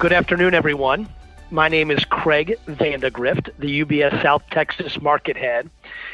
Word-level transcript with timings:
Good 0.00 0.14
afternoon, 0.14 0.54
everyone. 0.54 1.10
My 1.50 1.68
name 1.68 1.90
is 1.90 2.06
Craig 2.06 2.56
Vandegrift, 2.66 3.50
the 3.58 3.84
UBS 3.84 4.22
South 4.22 4.42
Texas 4.50 4.98
Market 4.98 5.36
Head. 5.36 5.68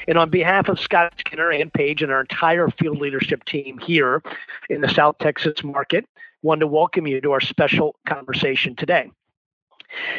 And 0.09 0.19
on 0.19 0.29
behalf 0.29 0.69
of 0.69 0.81
Scott 0.81 1.15
Skinner 1.21 1.53
and 1.53 1.73
Page 1.73 2.03
and 2.03 2.11
our 2.11 2.23
entire 2.23 2.69
field 2.69 2.99
leadership 2.99 3.45
team 3.45 3.79
here 3.79 4.25
in 4.69 4.81
the 4.81 4.89
South 4.89 5.19
Texas 5.19 5.63
market, 5.63 6.05
want 6.43 6.63
to 6.63 6.67
welcome 6.67 7.07
you 7.07 7.21
to 7.21 7.31
our 7.31 7.41
special 7.41 7.95
conversation 8.09 8.75
today. 8.75 9.13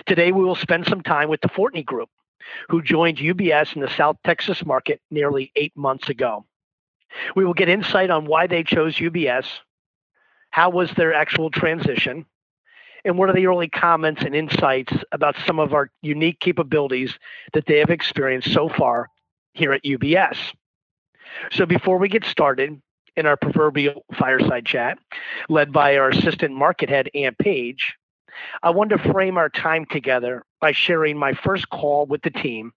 Today, 0.05 0.31
we 0.31 0.45
will 0.45 0.55
spend 0.55 0.87
some 0.87 1.01
time 1.01 1.27
with 1.27 1.41
the 1.41 1.49
Fortney 1.49 1.83
Group, 1.83 2.09
who 2.69 2.81
joined 2.81 3.17
UBS 3.17 3.75
in 3.75 3.81
the 3.81 3.91
South 3.97 4.15
Texas 4.23 4.65
market 4.65 5.01
nearly 5.11 5.51
eight 5.57 5.75
months 5.75 6.07
ago. 6.07 6.45
We 7.35 7.43
will 7.43 7.53
get 7.53 7.67
insight 7.67 8.11
on 8.11 8.27
why 8.27 8.47
they 8.47 8.63
chose 8.63 8.95
UBS, 8.95 9.45
how 10.51 10.69
was 10.69 10.89
their 10.91 11.13
actual 11.13 11.51
transition, 11.51 12.25
and 13.07 13.17
what 13.17 13.29
are 13.29 13.33
the 13.33 13.47
early 13.47 13.69
comments 13.69 14.21
and 14.23 14.35
insights 14.35 14.93
about 15.11 15.35
some 15.45 15.59
of 15.59 15.73
our 15.73 15.89
unique 16.01 16.39
capabilities 16.39 17.17
that 17.53 17.65
they 17.65 17.79
have 17.79 17.89
experienced 17.89 18.51
so 18.51 18.69
far 18.69 19.09
here 19.53 19.71
at 19.71 19.83
UBS. 19.83 20.37
So 21.51 21.65
before 21.65 21.97
we 21.97 22.09
get 22.09 22.25
started 22.25 22.81
in 23.15 23.25
our 23.25 23.37
proverbial 23.37 24.05
fireside 24.13 24.65
chat, 24.65 24.99
led 25.49 25.71
by 25.71 25.97
our 25.97 26.09
assistant 26.09 26.53
market 26.53 26.89
head, 26.89 27.09
Ann 27.15 27.35
Page, 27.39 27.95
I 28.61 28.69
want 28.69 28.91
to 28.91 28.97
frame 28.97 29.37
our 29.37 29.49
time 29.49 29.85
together 29.85 30.43
by 30.59 30.73
sharing 30.73 31.17
my 31.17 31.33
first 31.33 31.69
call 31.69 32.05
with 32.05 32.21
the 32.21 32.29
team 32.29 32.73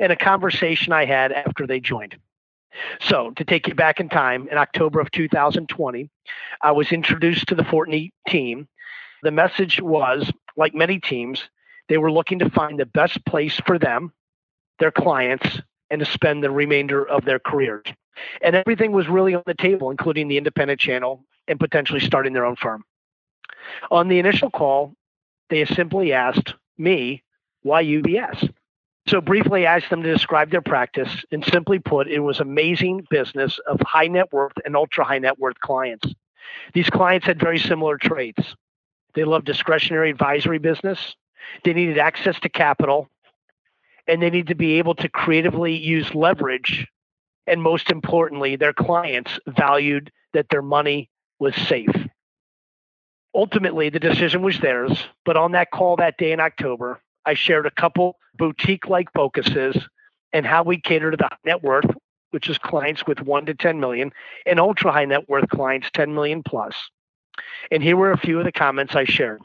and 0.00 0.10
a 0.10 0.16
conversation 0.16 0.92
I 0.92 1.04
had 1.04 1.32
after 1.32 1.66
they 1.66 1.80
joined. 1.80 2.16
So, 3.00 3.30
to 3.36 3.44
take 3.44 3.68
you 3.68 3.74
back 3.74 4.00
in 4.00 4.08
time, 4.08 4.48
in 4.50 4.58
October 4.58 5.00
of 5.00 5.10
2020, 5.10 6.10
I 6.60 6.72
was 6.72 6.92
introduced 6.92 7.46
to 7.48 7.54
the 7.54 7.62
Fortney 7.62 8.10
team. 8.28 8.68
The 9.22 9.30
message 9.30 9.80
was 9.80 10.30
like 10.56 10.74
many 10.74 10.98
teams, 10.98 11.42
they 11.88 11.98
were 11.98 12.10
looking 12.10 12.38
to 12.40 12.50
find 12.50 12.78
the 12.78 12.86
best 12.86 13.24
place 13.24 13.60
for 13.66 13.78
them, 13.78 14.12
their 14.78 14.90
clients, 14.90 15.60
and 15.90 16.00
to 16.00 16.04
spend 16.04 16.42
the 16.42 16.50
remainder 16.50 17.06
of 17.06 17.24
their 17.24 17.38
careers. 17.38 17.86
And 18.42 18.56
everything 18.56 18.92
was 18.92 19.08
really 19.08 19.34
on 19.34 19.42
the 19.46 19.54
table, 19.54 19.90
including 19.90 20.28
the 20.28 20.38
independent 20.38 20.80
channel 20.80 21.24
and 21.48 21.60
potentially 21.60 22.00
starting 22.00 22.32
their 22.32 22.44
own 22.44 22.56
firm. 22.56 22.84
On 23.90 24.08
the 24.08 24.18
initial 24.18 24.50
call, 24.50 24.94
they 25.50 25.64
simply 25.64 26.12
asked 26.12 26.54
me, 26.78 27.22
why 27.62 27.84
UBS? 27.84 28.52
So 29.08 29.20
briefly 29.20 29.66
I 29.66 29.76
asked 29.76 29.90
them 29.90 30.02
to 30.02 30.12
describe 30.12 30.50
their 30.50 30.62
practice, 30.62 31.24
and 31.30 31.44
simply 31.44 31.78
put, 31.78 32.08
it 32.08 32.20
was 32.20 32.40
amazing 32.40 33.06
business 33.08 33.58
of 33.66 33.80
high 33.80 34.08
net 34.08 34.32
worth 34.32 34.54
and 34.64 34.74
ultra 34.74 35.04
high 35.04 35.18
net 35.18 35.38
worth 35.38 35.60
clients. 35.60 36.12
These 36.74 36.90
clients 36.90 37.26
had 37.26 37.38
very 37.38 37.58
similar 37.58 37.98
traits. 37.98 38.54
They 39.16 39.24
loved 39.24 39.46
discretionary 39.46 40.10
advisory 40.10 40.58
business. 40.58 41.16
They 41.64 41.72
needed 41.72 41.98
access 41.98 42.38
to 42.40 42.48
capital, 42.50 43.08
and 44.06 44.22
they 44.22 44.30
need 44.30 44.48
to 44.48 44.54
be 44.54 44.74
able 44.74 44.94
to 44.96 45.08
creatively 45.08 45.74
use 45.74 46.14
leverage. 46.14 46.86
And 47.46 47.62
most 47.62 47.90
importantly, 47.90 48.56
their 48.56 48.74
clients 48.74 49.40
valued 49.46 50.12
that 50.34 50.50
their 50.50 50.62
money 50.62 51.08
was 51.38 51.56
safe. 51.56 51.94
Ultimately, 53.34 53.88
the 53.88 54.00
decision 54.00 54.42
was 54.42 54.58
theirs, 54.60 55.04
but 55.24 55.36
on 55.36 55.52
that 55.52 55.70
call 55.70 55.96
that 55.96 56.18
day 56.18 56.32
in 56.32 56.40
October, 56.40 57.00
I 57.24 57.34
shared 57.34 57.66
a 57.66 57.70
couple 57.70 58.16
boutique 58.36 58.86
like 58.86 59.12
focuses 59.12 59.76
and 60.32 60.46
how 60.46 60.62
we 60.62 60.78
cater 60.78 61.10
to 61.10 61.16
the 61.16 61.30
net 61.44 61.62
worth, 61.62 61.90
which 62.32 62.50
is 62.50 62.58
clients 62.58 63.06
with 63.06 63.22
1 63.22 63.46
to 63.46 63.54
10 63.54 63.80
million, 63.80 64.12
and 64.44 64.60
ultra 64.60 64.92
high 64.92 65.06
net 65.06 65.28
worth 65.28 65.48
clients 65.48 65.88
10 65.94 66.14
million 66.14 66.42
plus. 66.42 66.74
And 67.70 67.82
here 67.82 67.96
were 67.96 68.12
a 68.12 68.18
few 68.18 68.38
of 68.38 68.44
the 68.44 68.52
comments 68.52 68.94
I 68.94 69.04
shared. 69.04 69.42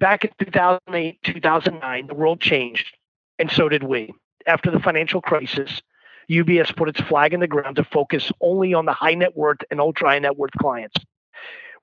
Back 0.00 0.24
in 0.24 0.30
2008, 0.38 1.22
2009, 1.22 2.06
the 2.06 2.14
world 2.14 2.40
changed, 2.40 2.96
and 3.38 3.50
so 3.50 3.68
did 3.68 3.82
we. 3.82 4.12
After 4.46 4.70
the 4.70 4.80
financial 4.80 5.20
crisis, 5.20 5.82
UBS 6.30 6.74
put 6.76 6.88
its 6.88 7.00
flag 7.00 7.32
in 7.32 7.40
the 7.40 7.46
ground 7.46 7.76
to 7.76 7.84
focus 7.84 8.30
only 8.40 8.74
on 8.74 8.84
the 8.84 8.92
high 8.92 9.14
net 9.14 9.36
worth 9.36 9.58
and 9.70 9.80
ultra 9.80 10.08
high 10.08 10.18
net 10.18 10.36
worth 10.36 10.52
clients 10.52 10.96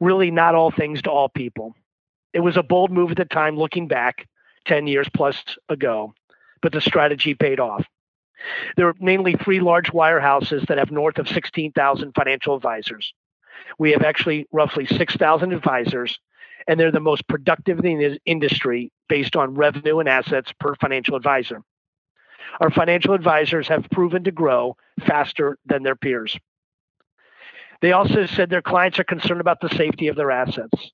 really 0.01 0.31
not 0.31 0.55
all 0.55 0.71
things 0.71 1.01
to 1.03 1.09
all 1.09 1.29
people. 1.29 1.73
It 2.33 2.41
was 2.41 2.57
a 2.57 2.63
bold 2.63 2.91
move 2.91 3.11
at 3.11 3.17
the 3.17 3.25
time, 3.25 3.55
looking 3.55 3.87
back 3.87 4.27
10 4.65 4.87
years 4.87 5.07
plus 5.13 5.37
ago, 5.69 6.13
but 6.61 6.73
the 6.73 6.81
strategy 6.81 7.35
paid 7.35 7.59
off. 7.59 7.85
There 8.75 8.87
are 8.87 8.95
mainly 8.99 9.35
three 9.35 9.59
large 9.59 9.91
wirehouses 9.91 10.67
that 10.67 10.79
have 10.79 10.91
north 10.91 11.19
of 11.19 11.29
16,000 11.29 12.13
financial 12.15 12.55
advisors. 12.55 13.13
We 13.77 13.91
have 13.91 14.03
actually 14.03 14.47
roughly 14.51 14.85
6,000 14.85 15.53
advisors, 15.53 16.19
and 16.67 16.79
they're 16.79 16.91
the 16.91 16.99
most 16.99 17.27
productive 17.27 17.83
in 17.83 17.99
the 17.99 18.19
industry 18.25 18.91
based 19.09 19.35
on 19.35 19.55
revenue 19.55 19.99
and 19.99 20.09
assets 20.09 20.51
per 20.59 20.75
financial 20.75 21.15
advisor. 21.15 21.63
Our 22.59 22.69
financial 22.69 23.13
advisors 23.13 23.67
have 23.67 23.89
proven 23.91 24.23
to 24.25 24.31
grow 24.31 24.75
faster 25.05 25.57
than 25.65 25.83
their 25.83 25.95
peers. 25.95 26.37
They 27.81 27.93
also 27.93 28.25
said 28.25 28.49
their 28.49 28.61
clients 28.61 28.99
are 28.99 29.03
concerned 29.03 29.41
about 29.41 29.61
the 29.61 29.69
safety 29.69 30.07
of 30.07 30.15
their 30.15 30.31
assets. 30.31 30.91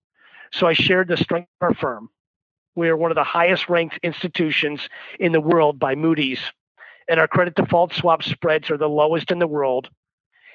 So 0.54 0.68
I 0.68 0.74
shared 0.74 1.10
the 1.10 1.18
strength 1.18 1.50
of 1.60 1.66
our 1.66 1.74
firm. 1.74 2.10
We 2.76 2.90
are 2.90 2.96
one 2.96 3.12
of 3.12 3.16
the 3.16 3.24
highest 3.24 3.70
ranked 3.70 4.00
institutions 4.04 4.88
in 5.20 5.32
the 5.32 5.42
world 5.42 5.80
by 5.80 5.96
Moody's, 5.96 6.40
and 7.10 7.20
our 7.20 7.28
credit 7.28 7.56
default 7.56 7.94
swap 7.94 8.24
spreads 8.24 8.70
are 8.70 8.78
the 8.78 8.88
lowest 8.88 9.32
in 9.32 9.40
the 9.40 9.48
world. 9.48 9.90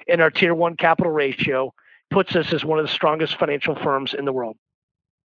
And 0.09 0.21
our 0.21 0.31
tier 0.31 0.55
one 0.55 0.77
capital 0.77 1.13
ratio 1.13 1.75
puts 2.13 2.37
us 2.37 2.53
as 2.53 2.65
one 2.65 2.79
of 2.79 2.87
the 2.87 2.93
strongest 2.93 3.37
financial 3.37 3.75
firms 3.75 4.15
in 4.15 4.25
the 4.25 4.33
world. 4.33 4.57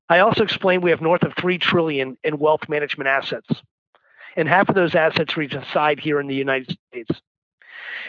I 0.10 0.20
also 0.20 0.44
explained 0.44 0.84
we 0.84 0.92
have 0.92 1.02
north 1.02 1.24
of 1.24 1.34
3 1.36 1.58
trillion 1.58 2.18
in 2.24 2.38
wealth 2.38 2.68
management 2.68 3.08
assets. 3.08 3.48
And 4.36 4.48
half 4.48 4.70
of 4.70 4.76
those 4.76 4.96
assets 4.96 5.38
reside 5.38 6.00
here 6.00 6.20
in 6.20 6.28
the 6.28 6.36
United 6.36 6.78
States. 6.90 7.22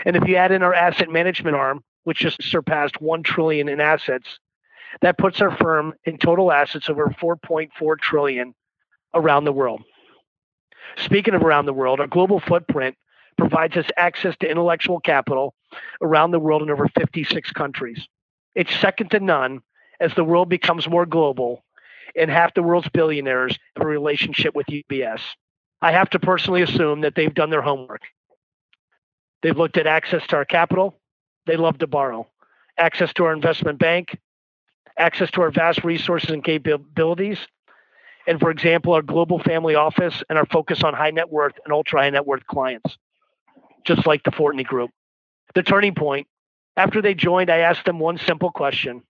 And 0.04 0.16
if 0.16 0.26
you 0.26 0.36
add 0.36 0.52
in 0.52 0.62
our 0.62 0.74
asset 0.74 1.10
management 1.10 1.56
arm, 1.56 1.84
which 2.04 2.18
just 2.18 2.42
surpassed 2.42 3.00
1 3.00 3.22
trillion 3.22 3.68
in 3.68 3.80
assets. 3.80 4.38
That 5.00 5.18
puts 5.18 5.40
our 5.40 5.56
firm 5.56 5.94
in 6.04 6.18
total 6.18 6.52
assets 6.52 6.90
over 6.90 7.06
4.4 7.08 7.98
trillion 7.98 8.54
around 9.14 9.44
the 9.44 9.52
world. 9.52 9.82
Speaking 10.96 11.34
of 11.34 11.42
around 11.42 11.66
the 11.66 11.72
world, 11.72 12.00
our 12.00 12.06
global 12.06 12.40
footprint 12.40 12.96
provides 13.38 13.76
us 13.76 13.86
access 13.96 14.36
to 14.40 14.50
intellectual 14.50 15.00
capital 15.00 15.54
around 16.02 16.32
the 16.32 16.38
world 16.38 16.62
in 16.62 16.70
over 16.70 16.88
56 16.88 17.50
countries. 17.52 18.06
It's 18.54 18.74
second 18.80 19.10
to 19.12 19.20
none 19.20 19.62
as 20.00 20.14
the 20.14 20.24
world 20.24 20.48
becomes 20.48 20.88
more 20.88 21.06
global 21.06 21.64
and 22.16 22.30
half 22.30 22.54
the 22.54 22.62
world's 22.62 22.88
billionaires 22.90 23.58
have 23.76 23.86
a 23.86 23.88
relationship 23.88 24.54
with 24.54 24.66
UBS. 24.66 25.20
I 25.80 25.92
have 25.92 26.10
to 26.10 26.18
personally 26.18 26.62
assume 26.62 27.00
that 27.02 27.14
they've 27.14 27.32
done 27.32 27.50
their 27.50 27.62
homework. 27.62 28.02
They've 29.42 29.56
looked 29.56 29.76
at 29.76 29.86
access 29.86 30.26
to 30.28 30.36
our 30.36 30.44
capital, 30.44 31.00
they 31.46 31.56
love 31.56 31.78
to 31.78 31.86
borrow. 31.86 32.28
Access 32.78 33.12
to 33.14 33.24
our 33.24 33.32
investment 33.32 33.78
bank, 33.78 34.18
access 34.96 35.30
to 35.32 35.42
our 35.42 35.50
vast 35.50 35.84
resources 35.84 36.30
and 36.30 36.44
capabilities, 36.44 37.38
and 38.26 38.38
for 38.38 38.50
example, 38.50 38.92
our 38.92 39.02
global 39.02 39.38
family 39.40 39.74
office 39.74 40.22
and 40.28 40.38
our 40.38 40.46
focus 40.46 40.84
on 40.84 40.94
high 40.94 41.10
net 41.10 41.30
worth 41.30 41.54
and 41.64 41.72
ultra 41.72 42.00
high 42.00 42.10
net 42.10 42.26
worth 42.26 42.46
clients, 42.46 42.96
just 43.84 44.06
like 44.06 44.22
the 44.22 44.30
Fortney 44.30 44.64
Group. 44.64 44.90
The 45.54 45.62
turning 45.62 45.94
point 45.94 46.28
after 46.76 47.02
they 47.02 47.14
joined, 47.14 47.50
I 47.50 47.58
asked 47.58 47.84
them 47.84 47.98
one 47.98 48.18
simple 48.18 48.50
question 48.50 49.02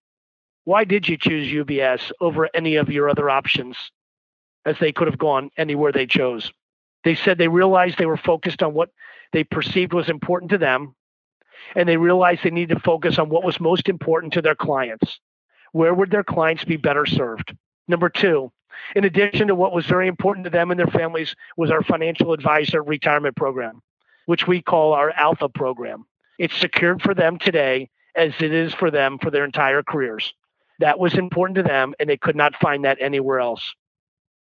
Why 0.64 0.84
did 0.84 1.08
you 1.08 1.16
choose 1.16 1.52
UBS 1.52 2.10
over 2.20 2.48
any 2.54 2.76
of 2.76 2.90
your 2.90 3.08
other 3.08 3.30
options? 3.30 3.76
As 4.64 4.78
they 4.78 4.92
could 4.92 5.08
have 5.08 5.18
gone 5.18 5.50
anywhere 5.56 5.90
they 5.90 6.06
chose. 6.06 6.52
They 7.02 7.16
said 7.16 7.36
they 7.36 7.48
realized 7.48 7.98
they 7.98 8.06
were 8.06 8.16
focused 8.16 8.62
on 8.62 8.74
what 8.74 8.90
they 9.32 9.42
perceived 9.42 9.92
was 9.92 10.08
important 10.08 10.52
to 10.52 10.58
them 10.58 10.94
and 11.74 11.88
they 11.88 11.96
realized 11.96 12.42
they 12.42 12.50
needed 12.50 12.74
to 12.74 12.80
focus 12.80 13.18
on 13.18 13.28
what 13.28 13.44
was 13.44 13.60
most 13.60 13.88
important 13.88 14.32
to 14.34 14.42
their 14.42 14.54
clients. 14.54 15.20
Where 15.72 15.94
would 15.94 16.10
their 16.10 16.24
clients 16.24 16.64
be 16.64 16.76
better 16.76 17.06
served? 17.06 17.56
Number 17.88 18.08
two, 18.08 18.52
in 18.94 19.04
addition 19.04 19.48
to 19.48 19.54
what 19.54 19.72
was 19.72 19.86
very 19.86 20.08
important 20.08 20.44
to 20.44 20.50
them 20.50 20.70
and 20.70 20.78
their 20.78 20.86
families, 20.86 21.34
was 21.56 21.70
our 21.70 21.82
financial 21.82 22.32
advisor 22.32 22.82
retirement 22.82 23.36
program, 23.36 23.80
which 24.26 24.46
we 24.46 24.62
call 24.62 24.92
our 24.92 25.10
Alpha 25.10 25.48
program. 25.48 26.04
It's 26.38 26.56
secured 26.58 27.02
for 27.02 27.14
them 27.14 27.38
today 27.38 27.90
as 28.14 28.32
it 28.40 28.52
is 28.52 28.74
for 28.74 28.90
them 28.90 29.18
for 29.18 29.30
their 29.30 29.44
entire 29.44 29.82
careers. 29.82 30.32
That 30.78 30.98
was 30.98 31.14
important 31.14 31.56
to 31.56 31.62
them, 31.62 31.94
and 32.00 32.08
they 32.08 32.16
could 32.16 32.36
not 32.36 32.56
find 32.56 32.84
that 32.84 32.98
anywhere 33.00 33.40
else. 33.40 33.74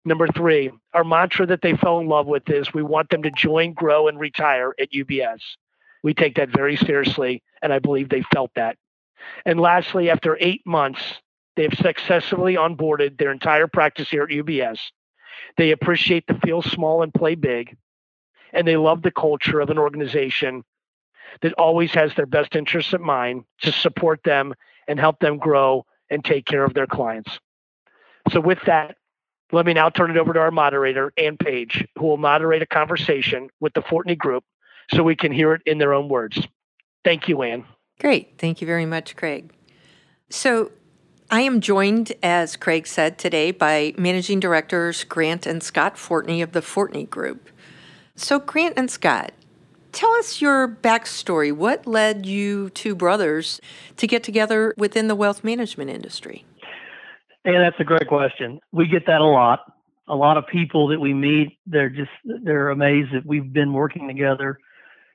Number 0.06 0.28
three, 0.28 0.72
our 0.94 1.04
mantra 1.04 1.46
that 1.46 1.62
they 1.62 1.76
fell 1.76 2.00
in 2.00 2.08
love 2.08 2.28
with 2.28 2.50
is 2.50 2.74
we 2.74 2.84
want 2.84 3.10
them 3.10 3.24
to 3.24 3.32
join, 3.32 3.74
grow, 3.74 4.08
and 4.08 4.20
retire 4.20 4.74
at 4.80 4.92
UBS. 4.92 5.40
We 6.04 6.14
take 6.14 6.36
that 6.36 6.50
very 6.50 6.76
seriously, 6.76 7.42
and 7.62 7.72
I 7.72 7.80
believe 7.80 8.10
they 8.10 8.24
felt 8.34 8.52
that. 8.56 8.78
And 9.46 9.60
lastly, 9.60 10.10
after 10.10 10.38
eight 10.42 10.62
months, 10.66 11.02
they 11.56 11.64
have 11.64 11.76
successfully 11.76 12.56
onboarded 12.56 13.18
their 13.18 13.32
entire 13.32 13.68
practice 13.68 14.10
here 14.10 14.24
at 14.24 14.30
UBS. 14.30 14.80
They 15.56 15.72
appreciate 15.72 16.28
the 16.28 16.40
feel 16.44 16.62
small 16.62 17.04
and 17.04 17.14
play 17.14 17.36
big, 17.36 17.78
and 18.52 18.68
they 18.68 18.76
love 18.76 19.02
the 19.02 19.12
culture 19.12 19.62
of 19.62 19.70
an 19.70 19.78
organization 19.78 20.64
that 21.42 21.54
always 21.54 21.94
has 21.94 22.14
their 22.16 22.26
best 22.26 22.56
interests 22.56 22.94
in 22.94 23.02
mind 23.02 23.44
to 23.62 23.72
support 23.72 24.22
them 24.24 24.54
and 24.88 25.00
help 25.00 25.20
them 25.20 25.38
grow 25.38 25.86
and 26.10 26.24
take 26.24 26.46
care 26.46 26.64
of 26.64 26.74
their 26.74 26.88
clients. 26.88 27.40
So, 28.32 28.40
with 28.40 28.60
that, 28.66 28.96
Let 29.54 29.68
me 29.68 29.74
now 29.74 29.90
turn 29.90 30.10
it 30.10 30.18
over 30.18 30.34
to 30.34 30.40
our 30.40 30.50
moderator, 30.50 31.14
Ann 31.16 31.38
Page, 31.38 31.88
who 31.96 32.08
will 32.08 32.18
moderate 32.18 32.64
a 32.64 32.66
conversation 32.66 33.50
with 33.60 33.74
the 33.74 33.82
Fortney 33.82 34.18
Group 34.18 34.44
so 34.92 35.04
we 35.04 35.16
can 35.16 35.32
hear 35.32 35.54
it 35.54 35.62
in 35.68 35.78
their 35.78 35.94
own 35.94 36.10
words. 36.10 36.48
Thank 37.06 37.28
you, 37.28 37.44
Ann. 37.44 37.64
Great. 38.00 38.40
Thank 38.40 38.62
you 38.62 38.68
very 38.68 38.88
much, 38.88 39.16
Craig. 39.16 39.54
So, 40.32 40.72
I 41.30 41.42
am 41.42 41.62
joined, 41.62 42.14
as 42.24 42.56
Craig 42.56 42.88
said 42.88 43.20
today, 43.20 43.52
by 43.52 43.94
managing 43.96 44.40
directors 44.40 45.04
Grant 45.04 45.46
and 45.46 45.62
Scott 45.62 45.98
Fortney 45.98 46.42
of 46.42 46.54
the 46.54 46.62
Fortney 46.62 47.08
Group. 47.08 47.50
So, 48.16 48.40
Grant 48.40 48.74
and 48.76 48.90
Scott, 48.90 49.34
tell 49.94 50.12
us 50.16 50.42
your 50.42 50.68
backstory. 50.68 51.54
What 51.54 51.88
led 51.88 52.26
you 52.26 52.70
two 52.72 52.96
brothers 52.96 53.62
to 53.98 54.08
get 54.08 54.24
together 54.24 54.74
within 54.78 55.08
the 55.08 55.16
wealth 55.16 55.44
management 55.44 55.90
industry? 55.90 56.44
Yeah, 57.46 57.60
that's 57.60 57.80
a 57.80 57.84
great 57.84 58.08
question. 58.08 58.60
We 58.72 58.88
get 58.88 59.06
that 59.08 59.22
a 59.22 59.26
lot. 59.26 59.60
A 60.08 60.16
lot 60.16 60.38
of 60.38 60.46
people 60.48 60.88
that 60.88 61.00
we 61.00 61.14
meet, 61.14 61.58
they're 61.66 61.90
just 61.90 62.12
they're 62.26 62.70
amazed 62.70 63.14
that 63.14 63.26
we've 63.26 63.54
been 63.54 63.72
working 63.72 64.08
together 64.08 64.58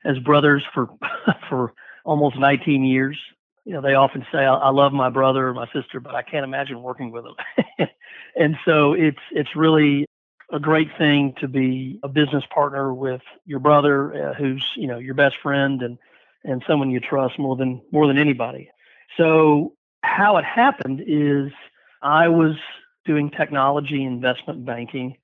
as 0.05 0.19
brothers 0.21 0.65
for 0.73 0.89
for 1.49 1.75
almost 2.05 2.39
19 2.39 2.85
years. 2.85 3.19
You 3.65 3.75
know, 3.75 3.83
they 3.83 3.95
often 3.95 4.25
say, 4.33 4.39
I, 4.39 4.55
I 4.55 4.71
love 4.71 4.93
my 4.93 5.11
brother 5.11 5.49
or 5.49 5.55
my 5.55 5.67
sister, 5.75 6.01
but 6.01 6.15
I 6.15 6.23
can't 6.23 6.45
imagine 6.45 6.83
working 6.83 7.11
with 7.11 7.25
them. 7.25 7.89
and 8.37 8.57
so 8.65 8.95
it's 8.95 9.19
it's 9.33 9.55
really 9.55 10.07
a 10.51 10.59
great 10.59 10.89
thing 10.97 11.35
to 11.41 11.49
be 11.49 12.01
a 12.03 12.09
business 12.09 12.45
partner 12.53 12.93
with 12.95 13.21
your 13.45 13.61
brother, 13.61 14.31
uh, 14.31 14.35
who's 14.35 14.65
you 14.77 14.87
know 14.87 14.99
your 14.99 15.15
best 15.15 15.37
friend 15.43 15.83
and 15.83 15.99
and 16.45 16.63
someone 16.67 16.91
you 16.91 17.01
trust 17.01 17.39
more 17.39 17.57
than 17.57 17.81
more 17.93 18.07
than 18.07 18.19
anybody. 18.19 18.71
So 19.17 19.75
how 20.03 20.37
it 20.37 20.45
happened 20.45 21.03
is 21.07 21.53
I 22.03 22.29
was 22.29 22.57
doing 23.05 23.31
technology 23.31 24.05
investment 24.05 24.65
banking 24.65 25.17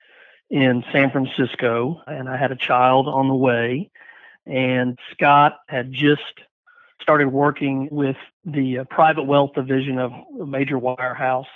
in 0.50 0.85
San 0.93 1.11
Francisco, 1.11 2.00
and 2.06 2.29
I 2.29 2.37
had 2.37 2.53
a 2.53 2.56
child 2.56 3.09
on 3.09 3.29
the 3.29 3.35
way. 3.35 3.91
And 4.47 4.99
Scott 5.12 5.59
had 5.69 5.93
just 5.93 6.23
started 7.00 7.29
working 7.29 7.88
with 7.91 8.17
the 8.44 8.81
uh, 8.81 8.85
private 8.85 9.25
wealth 9.25 9.55
division 9.55 9.99
of 9.99 10.12
a 10.41 10.47
major 10.47 10.79
wirehouse 10.79 11.47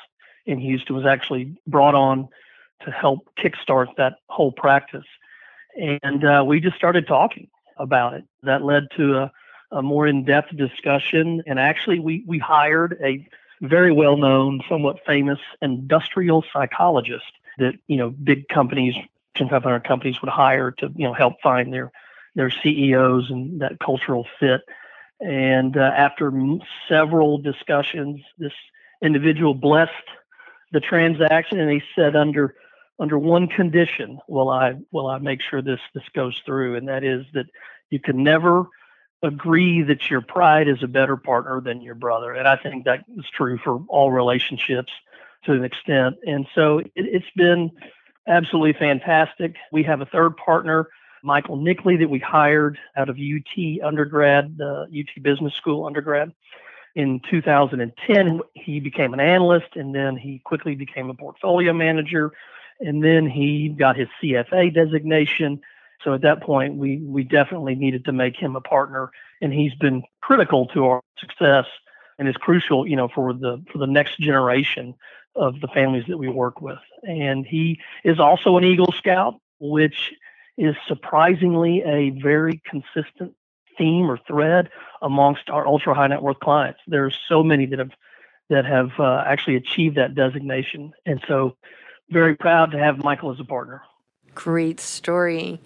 in 0.47 0.59
Houston. 0.59 0.97
Was 0.97 1.07
actually 1.07 1.57
brought 1.67 1.95
on 1.95 2.29
to 2.85 2.91
help 2.91 3.29
kickstart 3.37 3.97
that 3.97 4.19
whole 4.29 4.53
practice, 4.53 5.07
and 5.77 6.25
uh, 6.25 6.45
we 6.47 6.61
just 6.61 6.77
started 6.77 7.07
talking 7.07 7.49
about 7.77 8.15
it. 8.15 8.25
That 8.43 8.63
led 8.63 8.89
to 8.97 9.19
a, 9.19 9.33
a 9.73 9.83
more 9.83 10.07
in-depth 10.07 10.57
discussion, 10.57 11.43
and 11.47 11.59
actually, 11.59 12.01
we 12.01 12.25
we 12.27 12.39
hired 12.39 12.99
a 13.03 13.27
very 13.61 13.93
well-known, 13.93 14.63
somewhat 14.69 14.99
famous 15.05 15.41
industrial 15.61 16.45
psychologist 16.53 17.33
that 17.59 17.75
you 17.87 17.97
know 17.97 18.11
big 18.11 18.49
companies, 18.49 18.95
500 19.37 19.85
companies 19.85 20.21
would 20.23 20.31
hire 20.31 20.71
to 20.73 20.93
you 20.97 21.07
know 21.07 21.15
help 21.15 21.41
find 21.43 21.73
their 21.73 21.93
their 22.35 22.51
CEOs 22.51 23.31
and 23.31 23.61
that 23.61 23.79
cultural 23.81 24.27
fit. 24.39 24.63
And 25.21 25.77
uh, 25.77 25.91
after 25.97 26.33
several 26.89 27.39
discussions, 27.39 28.21
this 28.39 28.53
individual 29.03 29.55
blessed 29.55 29.93
the 30.73 30.81
transaction, 30.81 31.59
and 31.59 31.71
he 31.71 31.83
said, 31.97 32.15
under 32.15 32.55
under 32.99 33.19
one 33.19 33.47
condition, 33.49 34.19
will 34.29 34.51
I 34.51 34.75
will 34.91 35.07
I 35.07 35.19
make 35.19 35.41
sure 35.41 35.63
this 35.63 35.81
this 35.95 36.09
goes 36.15 36.41
through, 36.45 36.77
and 36.77 36.89
that 36.89 37.05
is 37.05 37.25
that 37.35 37.47
you 37.91 38.01
can 38.01 38.23
never 38.23 38.67
agree 39.23 39.83
that 39.83 40.11
your 40.11 40.21
pride 40.21 40.69
is 40.69 40.83
a 40.83 40.89
better 40.89 41.17
partner 41.17 41.61
than 41.61 41.81
your 41.81 41.95
brother. 41.95 42.33
And 42.33 42.47
I 42.47 42.57
think 42.57 42.85
that 42.85 43.05
is 43.17 43.25
true 43.35 43.59
for 43.59 43.83
all 43.89 44.13
relationships 44.13 44.93
to 45.45 45.53
an 45.53 45.65
extent. 45.65 46.17
And 46.27 46.47
so 46.55 46.83
it, 46.95 47.13
has 47.13 47.23
been 47.35 47.71
absolutely 48.27 48.75
fantastic. 48.75 49.57
We 49.73 49.83
have 49.85 50.01
a 50.01 50.07
third 50.07 50.37
partner, 50.37 50.89
Michael 51.23 51.57
Nickley, 51.57 51.97
that 51.97 52.11
we 52.11 52.21
hired 52.21 52.79
out 52.97 53.09
of 53.09 53.19
UT 53.19 53.83
undergrad, 53.85 54.59
uh, 54.61 54.83
UT 54.83 55.23
Business 55.23 55.55
School 55.55 55.87
undergrad. 55.87 56.33
In 56.95 57.21
2010, 57.31 58.41
he 58.55 58.81
became 58.81 59.15
an 59.15 59.21
analyst 59.21 59.77
and 59.77 59.95
then 59.95 60.17
he 60.17 60.41
quickly 60.45 60.75
became 60.75 61.11
a 61.11 61.15
portfolio 61.15 61.73
manager. 61.73 62.33
And 62.81 63.03
then 63.03 63.29
he 63.29 63.69
got 63.69 63.97
his 63.97 64.09
CFA 64.23 64.73
designation 64.75 65.61
so 66.05 66.15
at 66.15 66.23
that 66.23 66.43
point, 66.43 66.77
we 66.77 66.99
we 66.99 67.25
definitely 67.25 67.75
needed 67.75 68.05
to 68.05 68.13
make 68.13 68.37
him 68.37 68.57
a 68.57 68.61
partner, 68.61 69.11
and 69.43 69.53
he's 69.53 69.75
been 69.75 70.03
critical 70.21 70.67
to 70.69 70.87
our 70.87 71.03
success 71.19 71.67
and 72.19 72.29
is 72.29 72.37
crucial, 72.37 72.87
you 72.87 72.97
know, 72.97 73.09
for 73.09 73.33
the 73.33 73.63
for 73.73 73.79
the 73.79 73.87
next 73.87 74.19
generation 74.19 74.95
of 75.35 75.61
the 75.61 75.69
families 75.69 76.05
that 76.09 76.19
we 76.19 76.29
work 76.29 76.61
with. 76.61 76.79
And 77.03 77.47
he 77.47 77.81
is 78.05 78.21
also 78.21 78.57
an 78.57 78.65
Eagle 78.65 78.93
Scout, 78.93 79.35
which 79.59 80.13
is 80.57 80.77
surprisingly 80.87 81.83
a 81.83 82.11
very 82.11 82.61
consistent 82.65 83.35
theme 83.77 84.11
or 84.11 84.19
thread 84.27 84.71
amongst 85.03 85.51
our 85.51 85.67
ultra 85.67 85.95
high 85.95 86.09
net 86.09 86.23
worth 86.23 86.41
clients. 86.41 86.81
There's 86.87 87.17
so 87.29 87.43
many 87.43 87.67
that 87.67 87.79
have 87.79 87.93
that 88.51 88.65
have 88.65 88.93
uh, 88.99 89.25
actually 89.27 89.57
achieved 89.57 89.97
that 89.97 90.15
designation, 90.15 90.93
and 91.05 91.21
so 91.27 91.57
very 92.11 92.37
proud 92.37 92.71
to 92.73 92.79
have 92.79 92.99
Michael 92.99 93.33
as 93.33 93.41
a 93.41 93.45
partner. 93.45 93.83
Great 94.35 94.81
story. 94.81 95.61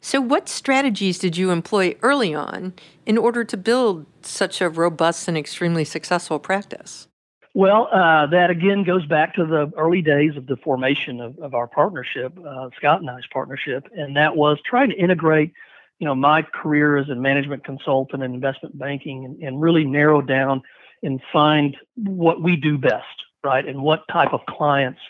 So, 0.00 0.20
what 0.20 0.48
strategies 0.48 1.18
did 1.18 1.36
you 1.36 1.50
employ 1.50 1.94
early 2.02 2.34
on 2.34 2.72
in 3.06 3.16
order 3.16 3.44
to 3.44 3.56
build 3.56 4.06
such 4.22 4.60
a 4.60 4.68
robust 4.68 5.28
and 5.28 5.38
extremely 5.38 5.84
successful 5.84 6.40
practice? 6.40 7.06
Well, 7.54 7.88
uh, 7.92 8.26
that 8.26 8.50
again 8.50 8.82
goes 8.82 9.06
back 9.06 9.34
to 9.34 9.44
the 9.44 9.70
early 9.76 10.02
days 10.02 10.36
of 10.36 10.46
the 10.46 10.56
formation 10.56 11.20
of, 11.20 11.38
of 11.38 11.54
our 11.54 11.68
partnership, 11.68 12.36
uh, 12.38 12.70
Scott 12.76 13.00
and 13.00 13.10
I's 13.10 13.26
partnership, 13.32 13.86
and 13.94 14.16
that 14.16 14.36
was 14.36 14.58
trying 14.64 14.90
to 14.90 14.96
integrate, 14.96 15.52
you 15.98 16.06
know, 16.06 16.14
my 16.14 16.42
career 16.42 16.96
as 16.96 17.10
a 17.10 17.14
management 17.14 17.62
consultant 17.62 18.22
and 18.22 18.34
investment 18.34 18.78
banking, 18.78 19.24
and, 19.24 19.42
and 19.42 19.60
really 19.60 19.84
narrow 19.84 20.22
down 20.22 20.62
and 21.02 21.20
find 21.32 21.76
what 21.96 22.42
we 22.42 22.56
do 22.56 22.78
best, 22.78 23.04
right, 23.44 23.68
and 23.68 23.82
what 23.82 24.08
type 24.08 24.32
of 24.32 24.40
clients 24.48 25.00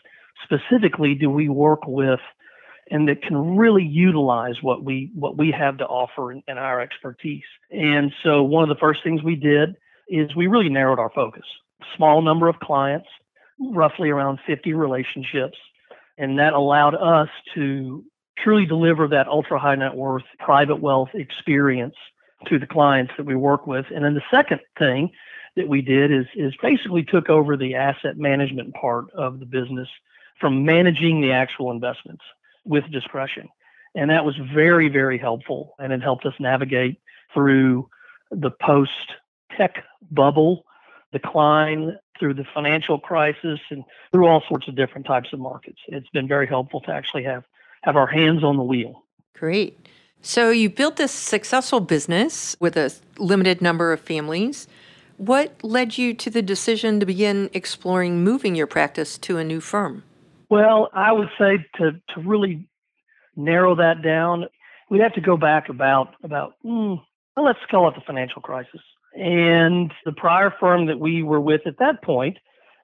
specifically 0.44 1.14
do 1.14 1.30
we 1.30 1.48
work 1.48 1.80
with 1.86 2.20
and 2.90 3.08
that 3.08 3.22
can 3.22 3.56
really 3.56 3.84
utilize 3.84 4.56
what 4.60 4.84
we 4.84 5.10
what 5.14 5.38
we 5.38 5.50
have 5.50 5.78
to 5.78 5.86
offer 5.86 6.32
in 6.32 6.42
our 6.48 6.80
expertise. 6.80 7.44
And 7.70 8.12
so 8.22 8.42
one 8.42 8.62
of 8.62 8.68
the 8.68 8.80
first 8.80 9.02
things 9.02 9.22
we 9.22 9.36
did 9.36 9.76
is 10.08 10.34
we 10.36 10.46
really 10.46 10.68
narrowed 10.68 10.98
our 10.98 11.10
focus. 11.10 11.44
Small 11.96 12.22
number 12.22 12.48
of 12.48 12.58
clients, 12.60 13.08
roughly 13.58 14.10
around 14.10 14.40
50 14.46 14.74
relationships, 14.74 15.56
and 16.18 16.38
that 16.38 16.52
allowed 16.52 16.94
us 16.94 17.28
to 17.54 18.04
truly 18.38 18.66
deliver 18.66 19.08
that 19.08 19.28
ultra 19.28 19.58
high 19.58 19.74
net 19.76 19.94
worth 19.94 20.24
private 20.38 20.80
wealth 20.80 21.10
experience 21.14 21.94
to 22.48 22.58
the 22.58 22.66
clients 22.66 23.12
that 23.16 23.24
we 23.24 23.36
work 23.36 23.66
with. 23.66 23.86
And 23.94 24.04
then 24.04 24.14
the 24.14 24.22
second 24.30 24.60
thing 24.78 25.10
that 25.56 25.68
we 25.68 25.82
did 25.82 26.10
is 26.10 26.26
is 26.34 26.52
basically 26.60 27.04
took 27.04 27.30
over 27.30 27.56
the 27.56 27.74
asset 27.74 28.16
management 28.16 28.74
part 28.74 29.10
of 29.12 29.38
the 29.38 29.46
business 29.46 29.88
from 30.42 30.64
managing 30.64 31.20
the 31.20 31.32
actual 31.32 31.70
investments 31.70 32.24
with 32.64 32.90
discretion. 32.90 33.48
And 33.94 34.10
that 34.10 34.24
was 34.24 34.36
very, 34.36 34.88
very 34.88 35.16
helpful. 35.16 35.76
And 35.78 35.92
it 35.92 36.02
helped 36.02 36.26
us 36.26 36.34
navigate 36.40 37.00
through 37.32 37.88
the 38.30 38.50
post 38.50 39.14
tech 39.56 39.84
bubble 40.10 40.64
decline, 41.12 41.96
through 42.18 42.34
the 42.34 42.44
financial 42.52 42.98
crisis, 42.98 43.60
and 43.70 43.84
through 44.10 44.26
all 44.26 44.42
sorts 44.48 44.66
of 44.66 44.74
different 44.74 45.06
types 45.06 45.32
of 45.32 45.38
markets. 45.38 45.78
It's 45.86 46.08
been 46.08 46.26
very 46.26 46.46
helpful 46.46 46.80
to 46.82 46.90
actually 46.90 47.22
have, 47.24 47.44
have 47.82 47.96
our 47.96 48.06
hands 48.06 48.42
on 48.42 48.56
the 48.56 48.62
wheel. 48.64 49.04
Great. 49.38 49.78
So 50.22 50.50
you 50.50 50.70
built 50.70 50.96
this 50.96 51.12
successful 51.12 51.80
business 51.80 52.56
with 52.58 52.76
a 52.76 52.92
limited 53.18 53.60
number 53.62 53.92
of 53.92 54.00
families. 54.00 54.66
What 55.18 55.62
led 55.62 55.98
you 55.98 56.14
to 56.14 56.30
the 56.30 56.42
decision 56.42 56.98
to 56.98 57.06
begin 57.06 57.48
exploring 57.52 58.24
moving 58.24 58.56
your 58.56 58.66
practice 58.66 59.18
to 59.18 59.38
a 59.38 59.44
new 59.44 59.60
firm? 59.60 60.02
Well, 60.52 60.90
I 60.92 61.10
would 61.10 61.30
say 61.38 61.64
to 61.76 61.92
to 61.92 62.20
really 62.20 62.68
narrow 63.34 63.74
that 63.76 64.02
down, 64.02 64.44
we'd 64.90 65.00
have 65.00 65.14
to 65.14 65.22
go 65.22 65.38
back 65.38 65.70
about 65.70 66.14
about 66.22 66.56
mm, 66.62 67.00
well, 67.34 67.46
let's 67.46 67.58
call 67.70 67.88
it 67.88 67.94
the 67.94 68.02
financial 68.06 68.42
crisis. 68.42 68.82
And 69.14 69.90
the 70.04 70.12
prior 70.12 70.52
firm 70.60 70.88
that 70.88 71.00
we 71.00 71.22
were 71.22 71.40
with 71.40 71.62
at 71.66 71.78
that 71.78 72.02
point, 72.02 72.36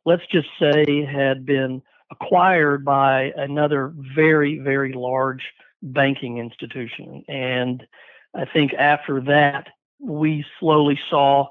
let's 0.06 0.26
just 0.32 0.48
say, 0.58 1.04
had 1.04 1.44
been 1.44 1.82
acquired 2.10 2.86
by 2.86 3.34
another 3.36 3.92
very 3.94 4.58
very 4.60 4.94
large 4.94 5.42
banking 5.82 6.38
institution. 6.38 7.22
And 7.28 7.86
I 8.34 8.46
think 8.46 8.72
after 8.72 9.20
that, 9.26 9.68
we 10.00 10.46
slowly 10.58 10.98
saw 11.10 11.48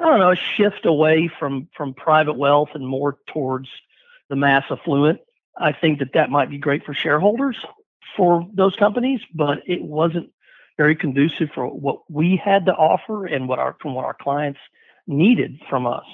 I 0.00 0.02
don't 0.02 0.18
know 0.18 0.32
a 0.32 0.36
shift 0.56 0.86
away 0.86 1.30
from 1.38 1.68
from 1.76 1.92
private 1.92 2.38
wealth 2.38 2.70
and 2.72 2.88
more 2.88 3.18
towards 3.26 3.68
the 4.30 4.36
mass 4.36 4.64
affluent 4.70 5.20
I 5.58 5.72
think 5.72 5.98
that 5.98 6.12
that 6.14 6.30
might 6.30 6.50
be 6.50 6.58
great 6.58 6.84
for 6.84 6.94
shareholders 6.94 7.56
for 8.16 8.46
those 8.54 8.74
companies, 8.76 9.20
but 9.34 9.58
it 9.66 9.82
wasn't 9.82 10.30
very 10.76 10.94
conducive 10.94 11.50
for 11.54 11.66
what 11.66 11.98
we 12.08 12.36
had 12.42 12.66
to 12.66 12.72
offer 12.72 13.26
and 13.26 13.48
what 13.48 13.58
our 13.58 13.76
from 13.80 13.94
what 13.94 14.04
our 14.04 14.14
clients 14.14 14.60
needed 15.06 15.60
from 15.68 15.86
us, 15.86 16.04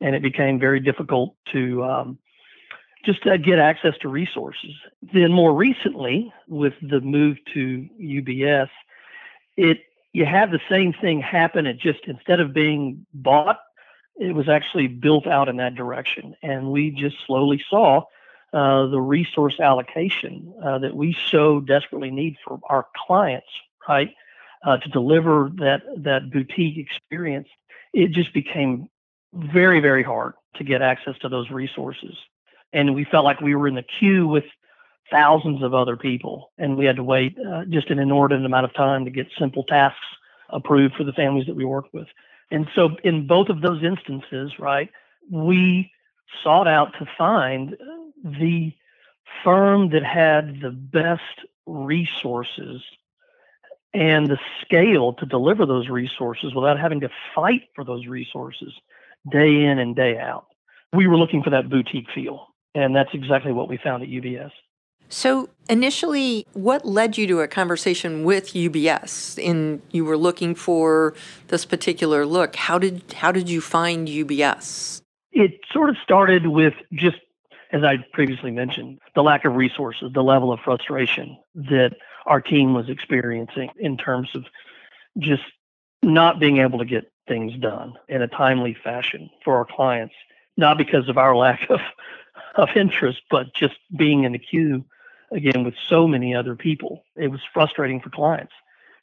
and 0.00 0.14
it 0.14 0.22
became 0.22 0.58
very 0.58 0.80
difficult 0.80 1.34
to 1.52 1.82
um, 1.84 2.18
just 3.04 3.22
to 3.22 3.38
get 3.38 3.58
access 3.58 3.94
to 4.02 4.08
resources. 4.08 4.72
Then 5.12 5.32
more 5.32 5.54
recently, 5.54 6.32
with 6.48 6.74
the 6.82 7.00
move 7.00 7.38
to 7.54 7.88
UBS, 8.00 8.68
it 9.56 9.78
you 10.12 10.26
have 10.26 10.50
the 10.50 10.60
same 10.68 10.92
thing 10.92 11.20
happen. 11.20 11.66
It 11.66 11.78
just 11.78 12.00
instead 12.06 12.40
of 12.40 12.52
being 12.52 13.06
bought, 13.14 13.58
it 14.16 14.34
was 14.34 14.48
actually 14.48 14.88
built 14.88 15.26
out 15.26 15.48
in 15.48 15.56
that 15.56 15.74
direction, 15.74 16.36
and 16.42 16.70
we 16.70 16.90
just 16.90 17.16
slowly 17.26 17.62
saw 17.70 18.02
uh, 18.52 18.86
the 18.86 19.00
resource 19.00 19.60
allocation 19.60 20.52
uh, 20.62 20.78
that 20.78 20.94
we 20.94 21.16
so 21.30 21.60
desperately 21.60 22.10
need 22.10 22.36
for 22.44 22.58
our 22.68 22.86
clients, 23.06 23.46
right, 23.88 24.14
uh, 24.64 24.76
to 24.78 24.88
deliver 24.88 25.50
that 25.56 25.82
that 25.98 26.30
boutique 26.30 26.76
experience. 26.76 27.48
It 27.92 28.10
just 28.10 28.32
became 28.34 28.88
very 29.32 29.80
very 29.80 30.02
hard 30.02 30.34
to 30.56 30.64
get 30.64 30.82
access 30.82 31.16
to 31.18 31.28
those 31.28 31.50
resources, 31.50 32.16
and 32.72 32.94
we 32.94 33.04
felt 33.04 33.24
like 33.24 33.40
we 33.40 33.54
were 33.54 33.68
in 33.68 33.76
the 33.76 33.84
queue 33.98 34.26
with 34.26 34.44
thousands 35.10 35.62
of 35.62 35.74
other 35.74 35.96
people, 35.96 36.50
and 36.58 36.76
we 36.76 36.84
had 36.84 36.96
to 36.96 37.04
wait 37.04 37.36
uh, 37.38 37.64
just 37.66 37.90
an 37.90 37.98
inordinate 37.98 38.46
amount 38.46 38.64
of 38.64 38.74
time 38.74 39.04
to 39.04 39.10
get 39.10 39.26
simple 39.38 39.64
tasks 39.64 39.98
approved 40.48 40.94
for 40.94 41.04
the 41.04 41.12
families 41.12 41.46
that 41.46 41.56
we 41.56 41.64
work 41.64 41.86
with. 41.92 42.08
And 42.50 42.66
so, 42.74 42.96
in 43.04 43.26
both 43.26 43.48
of 43.48 43.60
those 43.60 43.82
instances, 43.82 44.52
right, 44.58 44.90
we 45.30 45.92
sought 46.42 46.68
out 46.68 46.92
to 46.98 47.06
find 47.16 47.76
the 48.24 48.72
firm 49.44 49.90
that 49.90 50.04
had 50.04 50.60
the 50.60 50.70
best 50.70 51.22
resources 51.66 52.82
and 53.92 54.28
the 54.28 54.38
scale 54.64 55.12
to 55.14 55.26
deliver 55.26 55.66
those 55.66 55.88
resources 55.88 56.54
without 56.54 56.78
having 56.78 57.00
to 57.00 57.08
fight 57.34 57.62
for 57.74 57.84
those 57.84 58.06
resources 58.06 58.72
day 59.30 59.64
in 59.64 59.78
and 59.78 59.96
day 59.96 60.18
out. 60.18 60.46
We 60.92 61.06
were 61.06 61.16
looking 61.16 61.42
for 61.42 61.50
that 61.50 61.68
boutique 61.68 62.08
feel, 62.14 62.46
and 62.74 62.94
that's 62.94 63.10
exactly 63.12 63.52
what 63.52 63.68
we 63.68 63.76
found 63.76 64.02
at 64.02 64.08
UBS. 64.08 64.50
So, 65.08 65.48
initially, 65.68 66.46
what 66.52 66.84
led 66.84 67.18
you 67.18 67.26
to 67.26 67.40
a 67.40 67.48
conversation 67.48 68.22
with 68.24 68.52
UBS? 68.52 69.38
In 69.38 69.82
you 69.90 70.04
were 70.04 70.16
looking 70.16 70.54
for 70.54 71.14
this 71.48 71.64
particular 71.64 72.24
look. 72.24 72.54
How 72.54 72.78
did 72.78 73.12
how 73.14 73.32
did 73.32 73.48
you 73.48 73.60
find 73.60 74.06
UBS? 74.06 75.02
It 75.32 75.60
sort 75.72 75.90
of 75.90 75.96
started 76.02 76.46
with 76.46 76.74
just 76.92 77.18
as 77.72 77.82
I 77.84 77.98
previously 78.12 78.50
mentioned, 78.50 78.98
the 79.14 79.22
lack 79.22 79.44
of 79.44 79.54
resources, 79.54 80.10
the 80.12 80.22
level 80.22 80.52
of 80.52 80.60
frustration 80.60 81.36
that 81.54 81.96
our 82.26 82.40
team 82.40 82.74
was 82.74 82.88
experiencing 82.88 83.70
in 83.78 83.96
terms 83.96 84.30
of 84.34 84.44
just 85.18 85.42
not 86.02 86.40
being 86.40 86.58
able 86.58 86.78
to 86.78 86.84
get 86.84 87.10
things 87.28 87.52
done 87.60 87.94
in 88.08 88.22
a 88.22 88.28
timely 88.28 88.74
fashion 88.74 89.30
for 89.44 89.56
our 89.56 89.64
clients, 89.64 90.14
not 90.56 90.78
because 90.78 91.08
of 91.08 91.18
our 91.18 91.36
lack 91.44 91.68
of, 91.70 91.80
of 92.56 92.68
interest, 92.74 93.20
but 93.30 93.54
just 93.54 93.76
being 93.96 94.24
in 94.24 94.32
the 94.32 94.38
queue 94.38 94.84
again 95.32 95.64
with 95.64 95.74
so 95.86 96.08
many 96.08 96.34
other 96.34 96.56
people. 96.56 97.04
It 97.16 97.28
was 97.28 97.40
frustrating 97.52 98.00
for 98.00 98.10
clients. 98.10 98.52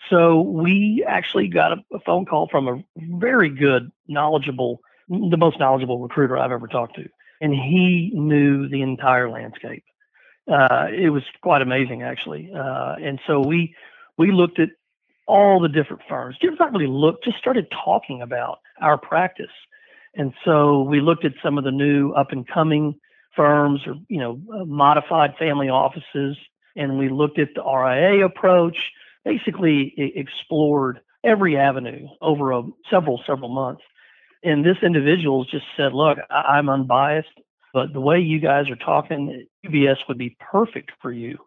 So 0.09 0.41
we 0.41 1.05
actually 1.07 1.47
got 1.47 1.71
a, 1.71 1.77
a, 1.93 2.00
phone 2.00 2.25
call 2.25 2.47
from 2.47 2.67
a 2.67 2.83
very 2.95 3.50
good, 3.50 3.91
knowledgeable, 4.07 4.79
the 5.09 5.38
most 5.38 5.59
knowledgeable 5.59 6.00
recruiter 6.00 6.38
I've 6.38 6.51
ever 6.51 6.67
talked 6.67 6.95
to, 6.95 7.09
and 7.41 7.53
he 7.53 8.12
knew 8.13 8.67
the 8.67 8.82
entire 8.82 9.29
landscape. 9.29 9.84
Uh, 10.51 10.88
it 10.91 11.10
was 11.10 11.24
quite 11.41 11.62
amazing, 11.62 12.03
actually. 12.03 12.50
Uh, 12.53 12.96
and 13.01 13.20
so 13.27 13.39
we 13.39 13.75
we 14.17 14.32
looked 14.32 14.60
at 14.60 14.70
all 15.27 15.60
the 15.60 15.67
different 15.67 16.01
firms. 16.08 16.38
Just 16.41 16.60
not 16.60 16.72
really 16.72 16.88
looked, 16.88 17.25
just 17.25 17.38
started 17.38 17.67
talking 17.84 18.22
about 18.22 18.60
our 18.82 18.98
practice. 18.98 19.51
And 20.15 20.34
so 20.46 20.82
we 20.84 21.01
looked 21.01 21.25
at 21.25 21.34
some 21.44 21.58
of 21.58 21.63
the 21.63 21.72
new 21.72 22.12
up 22.13 22.32
and 22.32 22.48
coming 22.48 22.96
firms 23.36 23.82
or 23.86 23.96
you 24.10 24.20
know 24.20 24.41
uh, 24.53 24.65
modified 24.65 25.36
family 25.38 25.70
offices 25.70 26.36
and 26.75 26.98
we 26.98 27.08
looked 27.08 27.39
at 27.39 27.50
the 27.56 27.63
RIA 27.63 28.25
approach 28.25 28.91
basically 29.24 29.94
explored 30.15 31.00
every 31.24 31.58
avenue 31.58 32.08
over 32.22 32.51
a, 32.51 32.63
several 32.89 33.22
several 33.25 33.50
months 33.50 33.84
and 34.44 34.65
this 34.65 34.77
individual 34.82 35.46
just 35.46 35.65
said 35.75 35.94
look 35.94 36.17
I- 36.29 36.58
i'm 36.58 36.70
unbiased 36.70 37.29
but 37.74 37.94
the 37.94 38.01
way 38.01 38.20
you 38.20 38.39
guys 38.39 38.70
are 38.70 38.75
talking 38.75 39.46
ubs 39.65 40.08
would 40.08 40.17
be 40.17 40.36
perfect 40.39 40.91
for 41.01 41.12
you 41.12 41.38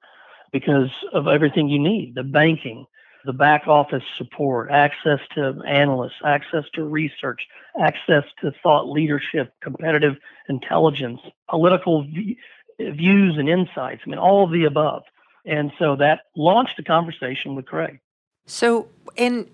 because 0.52 0.90
of 1.12 1.28
everything 1.28 1.68
you 1.68 1.78
need 1.78 2.14
the 2.14 2.24
banking 2.24 2.86
the 3.24 3.32
back 3.32 3.66
office 3.66 4.02
support, 4.16 4.70
access 4.70 5.20
to 5.34 5.60
analysts, 5.66 6.20
access 6.24 6.64
to 6.74 6.84
research, 6.84 7.46
access 7.80 8.24
to 8.40 8.52
thought 8.62 8.88
leadership, 8.90 9.52
competitive 9.60 10.16
intelligence, 10.48 11.20
political 11.48 12.04
v- 12.04 12.38
views 12.78 13.36
and 13.36 13.48
insights. 13.48 14.02
I 14.06 14.10
mean, 14.10 14.18
all 14.18 14.44
of 14.44 14.52
the 14.52 14.64
above. 14.64 15.02
And 15.44 15.72
so 15.78 15.96
that 15.96 16.22
launched 16.36 16.78
a 16.78 16.82
conversation 16.82 17.54
with 17.54 17.66
Craig. 17.66 18.00
So, 18.46 18.88
and 19.16 19.48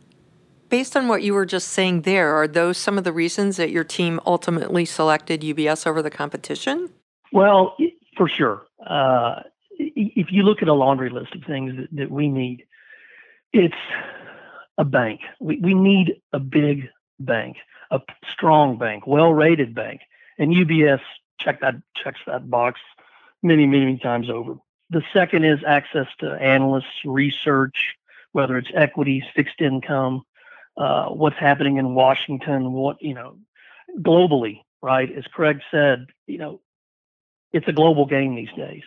based 0.69 0.97
on 0.97 1.09
what 1.09 1.23
you 1.23 1.35
were 1.35 1.47
just 1.47 1.69
saying 1.69 2.03
there, 2.03 2.35
are 2.35 2.49
those 2.49 2.79
some 2.79 2.99
of 2.99 3.05
the 3.05 3.13
reasons 3.13 3.57
that 3.57 3.71
your 3.71 3.85
team 3.85 4.21
ultimately 4.27 4.85
selected 4.85 5.43
UBS 5.43 5.87
over 5.87 6.03
the 6.03 6.11
competition? 6.11 6.91
Well, 7.33 7.77
for 8.17 8.29
sure. 8.29 8.63
Uh, 8.85 9.43
if 9.79 10.33
you 10.33 10.43
look 10.43 10.63
at 10.63 10.69
a 10.69 10.75
laundry 10.75 11.11
list 11.11 11.35
of 11.35 11.43
things 11.45 11.77
that, 11.77 11.89
that 11.93 12.11
we 12.11 12.29
need, 12.29 12.65
it's 13.53 13.75
a 14.79 14.85
bank. 14.85 15.21
We, 15.41 15.59
we 15.59 15.75
need 15.75 16.21
a 16.33 16.39
big 16.39 16.89
bank, 17.21 17.57
a 17.91 18.01
strong 18.31 18.79
bank, 18.79 19.07
well 19.07 19.33
rated 19.33 19.75
bank. 19.75 20.01
And 20.39 20.53
UBS 20.53 21.01
check 21.41 21.61
that 21.61 21.75
checks 21.95 22.21
that 22.27 22.51
box 22.51 22.81
many, 23.43 23.67
many 23.67 23.99
times 23.99 24.31
over. 24.31 24.57
The 24.91 25.03
second 25.13 25.45
is 25.45 25.59
access 25.67 26.07
to 26.21 26.33
analysts, 26.35 27.05
research, 27.05 27.95
whether 28.33 28.57
it's 28.57 28.71
equities, 28.75 29.25
fixed 29.35 29.61
income, 29.61 30.23
uh, 30.77 31.07
what's 31.07 31.39
happening 31.39 31.79
in 31.79 31.95
Washington, 31.95 32.73
what, 32.73 33.01
you 33.01 33.15
know, 33.15 33.39
globally, 34.01 34.61
right? 34.83 35.11
As 35.17 35.25
Craig 35.25 35.61
said, 35.71 36.07
you 36.27 36.39
know, 36.39 36.61
it's 37.53 37.69
a 37.69 37.73
global 37.73 38.07
game 38.07 38.35
these 38.35 38.53
days. 38.57 38.83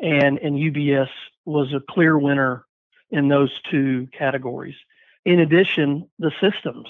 And, 0.00 0.38
and 0.38 0.56
UBS 0.56 1.10
was 1.44 1.72
a 1.74 1.80
clear 1.92 2.18
winner 2.18 2.64
in 3.10 3.28
those 3.28 3.52
two 3.70 4.08
categories. 4.16 4.76
In 5.24 5.40
addition, 5.40 6.08
the 6.18 6.32
systems, 6.40 6.88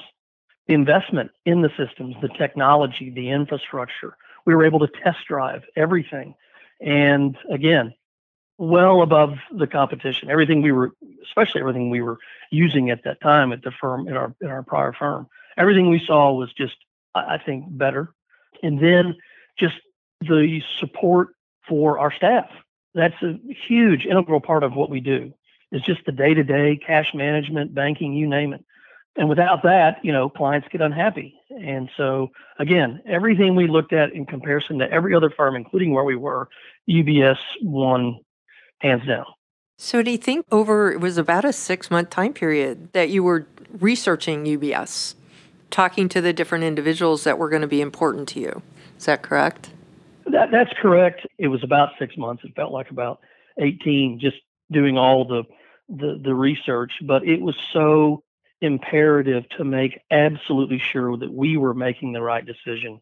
the 0.68 0.74
investment 0.74 1.32
in 1.44 1.62
the 1.62 1.70
systems, 1.76 2.14
the 2.22 2.28
technology, 2.28 3.10
the 3.10 3.30
infrastructure. 3.30 4.16
We 4.46 4.54
were 4.54 4.64
able 4.64 4.80
to 4.80 4.88
test 5.02 5.18
drive 5.26 5.64
everything. 5.76 6.34
And 6.80 7.36
again, 7.50 7.94
well 8.60 9.00
above 9.00 9.38
the 9.50 9.66
competition. 9.66 10.30
Everything 10.30 10.60
we 10.60 10.70
were, 10.70 10.92
especially 11.24 11.62
everything 11.62 11.88
we 11.88 12.02
were 12.02 12.18
using 12.50 12.90
at 12.90 13.04
that 13.04 13.20
time 13.22 13.52
at 13.52 13.62
the 13.62 13.72
firm, 13.72 14.06
in 14.06 14.16
our 14.16 14.34
in 14.42 14.48
our 14.48 14.62
prior 14.62 14.92
firm, 14.92 15.26
everything 15.56 15.88
we 15.88 16.02
saw 16.06 16.32
was 16.32 16.52
just, 16.52 16.76
I 17.14 17.38
think, 17.38 17.64
better. 17.70 18.12
And 18.62 18.78
then 18.78 19.16
just 19.58 19.76
the 20.20 20.60
support 20.78 21.28
for 21.66 21.98
our 21.98 22.12
staff. 22.12 22.50
That's 22.94 23.20
a 23.22 23.38
huge 23.66 24.04
integral 24.04 24.40
part 24.40 24.62
of 24.62 24.74
what 24.74 24.90
we 24.90 25.00
do 25.00 25.32
It's 25.72 25.86
just 25.86 26.04
the 26.04 26.12
day 26.12 26.34
to 26.34 26.42
day 26.42 26.78
cash 26.84 27.14
management, 27.14 27.74
banking, 27.74 28.12
you 28.12 28.28
name 28.28 28.52
it. 28.52 28.62
And 29.16 29.28
without 29.28 29.62
that, 29.62 30.04
you 30.04 30.12
know, 30.12 30.28
clients 30.28 30.68
get 30.70 30.82
unhappy. 30.82 31.34
And 31.50 31.88
so, 31.96 32.30
again, 32.58 33.00
everything 33.06 33.56
we 33.56 33.68
looked 33.68 33.92
at 33.92 34.12
in 34.12 34.26
comparison 34.26 34.78
to 34.80 34.90
every 34.90 35.14
other 35.14 35.30
firm, 35.30 35.56
including 35.56 35.92
where 35.92 36.04
we 36.04 36.16
were, 36.16 36.48
UBS 36.88 37.38
won 37.62 38.20
hands 38.80 39.06
down. 39.06 39.24
So, 39.78 40.02
do 40.02 40.10
you 40.10 40.18
think 40.18 40.44
over 40.52 40.92
it 40.92 41.00
was 41.00 41.16
about 41.16 41.44
a 41.44 41.52
six 41.52 41.90
month 41.90 42.10
time 42.10 42.34
period 42.34 42.92
that 42.92 43.08
you 43.08 43.22
were 43.22 43.46
researching 43.78 44.44
UBS, 44.44 45.14
talking 45.70 46.08
to 46.10 46.20
the 46.20 46.32
different 46.32 46.64
individuals 46.64 47.24
that 47.24 47.38
were 47.38 47.48
going 47.48 47.62
to 47.62 47.68
be 47.68 47.80
important 47.80 48.28
to 48.30 48.40
you? 48.40 48.62
Is 48.98 49.06
that 49.06 49.22
correct? 49.22 49.70
That, 50.26 50.50
that's 50.50 50.72
correct. 50.80 51.26
It 51.38 51.48
was 51.48 51.64
about 51.64 51.90
six 51.98 52.16
months. 52.18 52.44
It 52.44 52.54
felt 52.54 52.72
like 52.72 52.90
about 52.90 53.20
18, 53.58 54.20
just 54.20 54.36
doing 54.70 54.98
all 54.98 55.24
the 55.24 55.44
the 55.88 56.20
the 56.22 56.34
research, 56.34 56.92
but 57.02 57.24
it 57.26 57.40
was 57.40 57.56
so 57.72 58.22
imperative 58.60 59.48
to 59.56 59.64
make 59.64 60.00
absolutely 60.10 60.78
sure 60.78 61.16
that 61.16 61.32
we 61.32 61.56
were 61.56 61.74
making 61.74 62.12
the 62.12 62.20
right 62.20 62.44
decision 62.44 63.00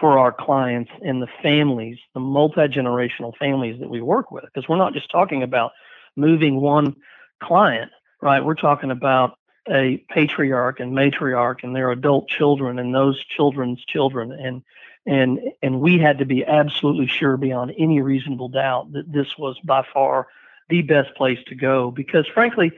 for 0.00 0.18
our 0.18 0.32
clients 0.32 0.90
and 1.02 1.22
the 1.22 1.28
families, 1.42 1.98
the 2.14 2.20
multi-generational 2.20 3.36
families 3.36 3.80
that 3.80 3.88
we 3.88 4.00
work 4.00 4.30
with. 4.30 4.44
Because 4.44 4.68
we're 4.68 4.76
not 4.76 4.92
just 4.92 5.10
talking 5.10 5.42
about 5.42 5.72
moving 6.16 6.60
one 6.60 6.96
client, 7.42 7.90
right? 8.20 8.44
We're 8.44 8.54
talking 8.54 8.90
about 8.90 9.38
a 9.68 9.98
patriarch 10.08 10.80
and 10.80 10.92
matriarch 10.92 11.62
and 11.62 11.74
their 11.74 11.90
adult 11.90 12.28
children 12.28 12.78
and 12.78 12.94
those 12.94 13.22
children's 13.24 13.84
children 13.84 14.30
and 14.30 14.62
and 15.06 15.40
and 15.62 15.80
we 15.80 15.98
had 15.98 16.18
to 16.18 16.24
be 16.24 16.44
absolutely 16.44 17.06
sure 17.06 17.36
beyond 17.36 17.72
any 17.78 18.00
reasonable 18.00 18.48
doubt 18.48 18.92
that 18.92 19.10
this 19.12 19.38
was 19.38 19.58
by 19.64 19.84
far 19.92 20.28
the 20.68 20.82
best 20.82 21.14
place 21.14 21.38
to 21.46 21.54
go 21.54 21.90
because, 21.90 22.26
frankly, 22.26 22.72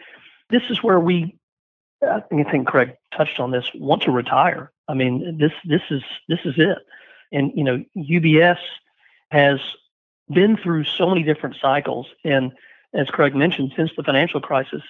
this 0.50 0.62
is 0.70 0.82
where 0.82 1.00
we. 1.00 1.34
I 2.02 2.20
think 2.30 2.68
Craig 2.68 2.96
touched 3.16 3.40
on 3.40 3.50
this. 3.50 3.68
Want 3.74 4.02
to 4.02 4.12
retire? 4.12 4.70
I 4.86 4.94
mean, 4.94 5.38
this 5.38 5.52
this 5.64 5.82
is 5.90 6.02
this 6.28 6.38
is 6.44 6.54
it. 6.56 6.78
And 7.32 7.52
you 7.54 7.64
know, 7.64 7.84
UBS 7.96 8.58
has 9.30 9.60
been 10.30 10.56
through 10.56 10.84
so 10.84 11.08
many 11.08 11.22
different 11.22 11.56
cycles. 11.60 12.06
And 12.24 12.52
as 12.94 13.08
Craig 13.08 13.34
mentioned, 13.34 13.72
since 13.76 13.90
the 13.96 14.02
financial 14.02 14.40
crisis, 14.40 14.82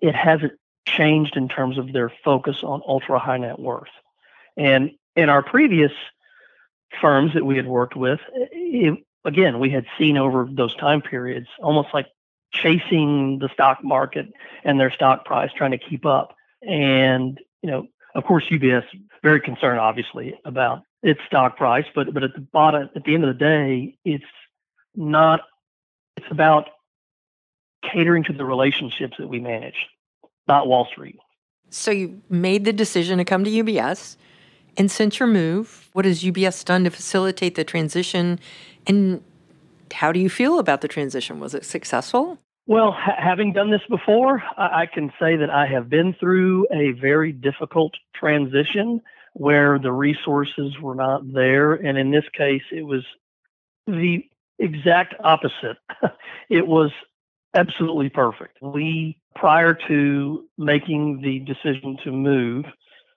it 0.00 0.14
hasn't 0.14 0.52
changed 0.86 1.36
in 1.36 1.48
terms 1.48 1.78
of 1.78 1.92
their 1.92 2.10
focus 2.24 2.62
on 2.62 2.82
ultra 2.86 3.18
high 3.18 3.38
net 3.38 3.58
worth. 3.58 3.88
And 4.56 4.92
in 5.16 5.28
our 5.28 5.42
previous 5.42 5.92
firms 7.00 7.34
that 7.34 7.44
we 7.44 7.56
had 7.56 7.66
worked 7.66 7.96
with, 7.96 8.20
it, 8.34 8.98
again, 9.24 9.58
we 9.58 9.70
had 9.70 9.86
seen 9.98 10.16
over 10.16 10.48
those 10.50 10.74
time 10.76 11.02
periods 11.02 11.48
almost 11.60 11.88
like 11.92 12.06
chasing 12.52 13.38
the 13.38 13.48
stock 13.50 13.84
market 13.84 14.32
and 14.64 14.80
their 14.80 14.90
stock 14.90 15.24
price, 15.24 15.50
trying 15.54 15.72
to 15.72 15.78
keep 15.78 16.06
up. 16.06 16.34
And, 16.62 17.38
you 17.62 17.70
know, 17.70 17.86
of 18.14 18.24
course, 18.24 18.48
UBS 18.48 18.84
very 19.22 19.40
concerned, 19.40 19.78
obviously, 19.78 20.34
about 20.44 20.82
its 21.02 21.20
stock 21.26 21.56
price, 21.56 21.86
but 21.94 22.12
but 22.12 22.22
at 22.22 22.34
the 22.34 22.40
bottom, 22.40 22.88
at 22.94 23.04
the 23.04 23.14
end 23.14 23.24
of 23.24 23.28
the 23.28 23.44
day, 23.44 23.98
it's 24.04 24.24
not. 24.94 25.40
It's 26.16 26.26
about 26.30 26.68
catering 27.82 28.24
to 28.24 28.32
the 28.32 28.44
relationships 28.44 29.16
that 29.18 29.28
we 29.28 29.38
manage, 29.38 29.86
not 30.48 30.66
Wall 30.66 30.86
Street. 30.90 31.18
So 31.70 31.90
you 31.90 32.20
made 32.28 32.64
the 32.64 32.72
decision 32.72 33.18
to 33.18 33.24
come 33.24 33.44
to 33.44 33.50
UBS. 33.50 34.16
And 34.76 34.90
since 34.90 35.18
your 35.18 35.28
move, 35.28 35.90
what 35.92 36.04
has 36.04 36.22
UBS 36.22 36.64
done 36.64 36.84
to 36.84 36.90
facilitate 36.90 37.56
the 37.56 37.64
transition? 37.64 38.38
And 38.86 39.22
how 39.92 40.12
do 40.12 40.20
you 40.20 40.30
feel 40.30 40.58
about 40.58 40.80
the 40.80 40.88
transition? 40.88 41.40
Was 41.40 41.54
it 41.54 41.64
successful? 41.64 42.38
Well, 42.66 42.92
ha- 42.92 43.16
having 43.18 43.52
done 43.52 43.70
this 43.70 43.80
before, 43.88 44.42
I-, 44.56 44.82
I 44.82 44.86
can 44.86 45.12
say 45.20 45.36
that 45.36 45.50
I 45.50 45.66
have 45.66 45.88
been 45.88 46.14
through 46.14 46.66
a 46.72 46.92
very 46.92 47.32
difficult 47.32 47.94
transition 48.14 49.00
where 49.38 49.78
the 49.78 49.92
resources 49.92 50.78
were 50.80 50.94
not 50.94 51.32
there. 51.32 51.74
And 51.74 51.96
in 51.96 52.10
this 52.10 52.24
case, 52.36 52.62
it 52.72 52.82
was 52.82 53.04
the 53.86 54.24
exact 54.58 55.14
opposite. 55.20 55.78
it 56.50 56.66
was 56.66 56.90
absolutely 57.54 58.08
perfect. 58.08 58.58
We, 58.60 59.18
prior 59.34 59.74
to 59.86 60.44
making 60.58 61.20
the 61.22 61.38
decision 61.40 61.98
to 62.04 62.12
move, 62.12 62.64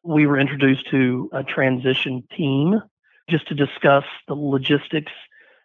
we 0.03 0.25
were 0.27 0.39
introduced 0.39 0.89
to 0.91 1.29
a 1.33 1.43
transition 1.43 2.23
team 2.35 2.81
just 3.29 3.47
to 3.47 3.55
discuss 3.55 4.05
the 4.27 4.35
logistics. 4.35 5.11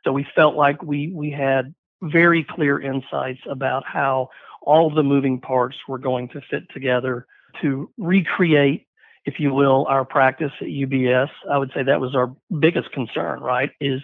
So 0.05 0.13
we 0.13 0.27
felt 0.35 0.55
like 0.57 0.83
we 0.83 1.13
we 1.13 1.31
had 1.31 1.75
very 2.03 2.45
clear 2.45 2.81
insights 2.81 3.41
about 3.49 3.85
how 3.87 4.29
all 4.63 4.91
the 4.91 5.03
moving 5.03 5.41
parts 5.41 5.77
were 5.89 5.99
going 5.99 6.29
to 6.29 6.41
fit 6.51 6.65
together 6.73 7.27
to 7.63 7.91
recreate, 7.97 8.86
if 9.27 9.41
you 9.41 9.53
will, 9.53 9.85
our 9.87 10.05
practice 10.05 10.53
at 10.61 10.69
UBS. 10.69 11.29
I 11.51 11.59
would 11.59 11.73
say 11.75 11.83
that 11.83 12.01
was 12.01 12.15
our 12.15 12.35
biggest 12.59 12.93
concern, 12.93 13.41
right? 13.41 13.71
Is 13.81 14.01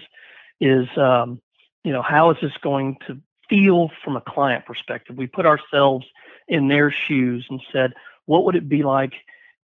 is 0.60 0.86
um, 0.96 1.40
you 1.84 1.92
know 1.92 2.02
how 2.02 2.30
is 2.30 2.36
this 2.42 2.52
going 2.62 2.98
to 3.06 3.18
feel 3.48 3.90
from 4.04 4.16
a 4.16 4.20
client 4.20 4.66
perspective? 4.66 5.16
We 5.16 5.28
put 5.28 5.46
ourselves 5.46 6.06
in 6.48 6.68
their 6.68 6.90
shoes 6.90 7.46
and 7.48 7.60
said, 7.72 7.94
what 8.26 8.44
would 8.44 8.56
it 8.56 8.68
be 8.68 8.82
like 8.82 9.14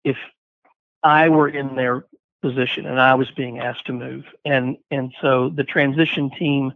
if 0.05 0.17
I 1.03 1.29
were 1.29 1.49
in 1.49 1.77
their 1.77 2.07
position 2.41 2.87
and 2.87 3.01
I 3.01 3.15
was 3.15 3.31
being 3.31 3.59
asked 3.59 3.87
to 3.87 3.93
move? 3.93 4.25
And 4.45 4.79
and 4.91 5.13
so 5.21 5.51
the 5.51 5.65
transition 5.65 6.31
team 6.31 6.73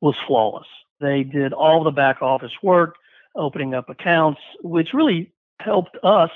was 0.00 0.14
flawless. 0.26 0.68
They 1.00 1.24
did 1.24 1.52
all 1.52 1.82
the 1.82 1.90
back 1.90 2.22
office 2.22 2.52
work, 2.62 2.94
opening 3.34 3.74
up 3.74 3.88
accounts, 3.88 4.40
which 4.62 4.94
really 4.94 5.32
helped 5.58 5.96
us 6.02 6.30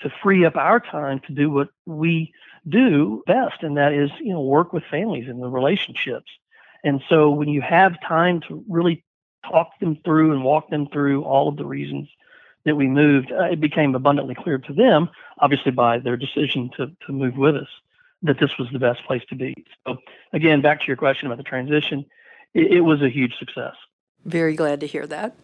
to 0.00 0.10
free 0.22 0.44
up 0.44 0.56
our 0.56 0.80
time 0.80 1.20
to 1.26 1.32
do 1.32 1.50
what 1.50 1.68
we 1.86 2.32
do 2.68 3.22
best, 3.26 3.62
and 3.62 3.76
that 3.76 3.92
is, 3.92 4.10
you 4.20 4.32
know, 4.32 4.40
work 4.40 4.72
with 4.72 4.84
families 4.90 5.28
and 5.28 5.42
the 5.42 5.48
relationships. 5.48 6.30
And 6.84 7.02
so 7.08 7.30
when 7.30 7.48
you 7.48 7.60
have 7.60 8.00
time 8.06 8.40
to 8.48 8.64
really 8.68 9.04
talk 9.44 9.78
them 9.80 9.98
through 10.04 10.32
and 10.32 10.44
walk 10.44 10.70
them 10.70 10.86
through 10.86 11.24
all 11.24 11.48
of 11.48 11.56
the 11.56 11.64
reasons 11.64 12.08
that 12.64 12.76
we 12.76 12.86
moved, 12.86 13.32
uh, 13.32 13.44
it 13.44 13.60
became 13.60 13.94
abundantly 13.94 14.34
clear 14.34 14.58
to 14.58 14.72
them, 14.72 15.08
obviously 15.38 15.72
by 15.72 15.98
their 15.98 16.16
decision 16.16 16.70
to, 16.76 16.88
to 17.06 17.12
move 17.12 17.36
with 17.36 17.56
us, 17.56 17.68
that 18.22 18.38
this 18.38 18.58
was 18.58 18.68
the 18.72 18.78
best 18.78 19.02
place 19.04 19.22
to 19.28 19.34
be. 19.34 19.54
So 19.86 19.96
again, 20.32 20.60
back 20.60 20.80
to 20.80 20.86
your 20.86 20.96
question 20.96 21.26
about 21.26 21.38
the 21.38 21.44
transition, 21.44 22.04
it, 22.54 22.72
it 22.72 22.80
was 22.80 23.02
a 23.02 23.08
huge 23.08 23.38
success. 23.38 23.74
Very 24.24 24.54
glad 24.54 24.80
to 24.80 24.86
hear 24.86 25.06
that. 25.06 25.34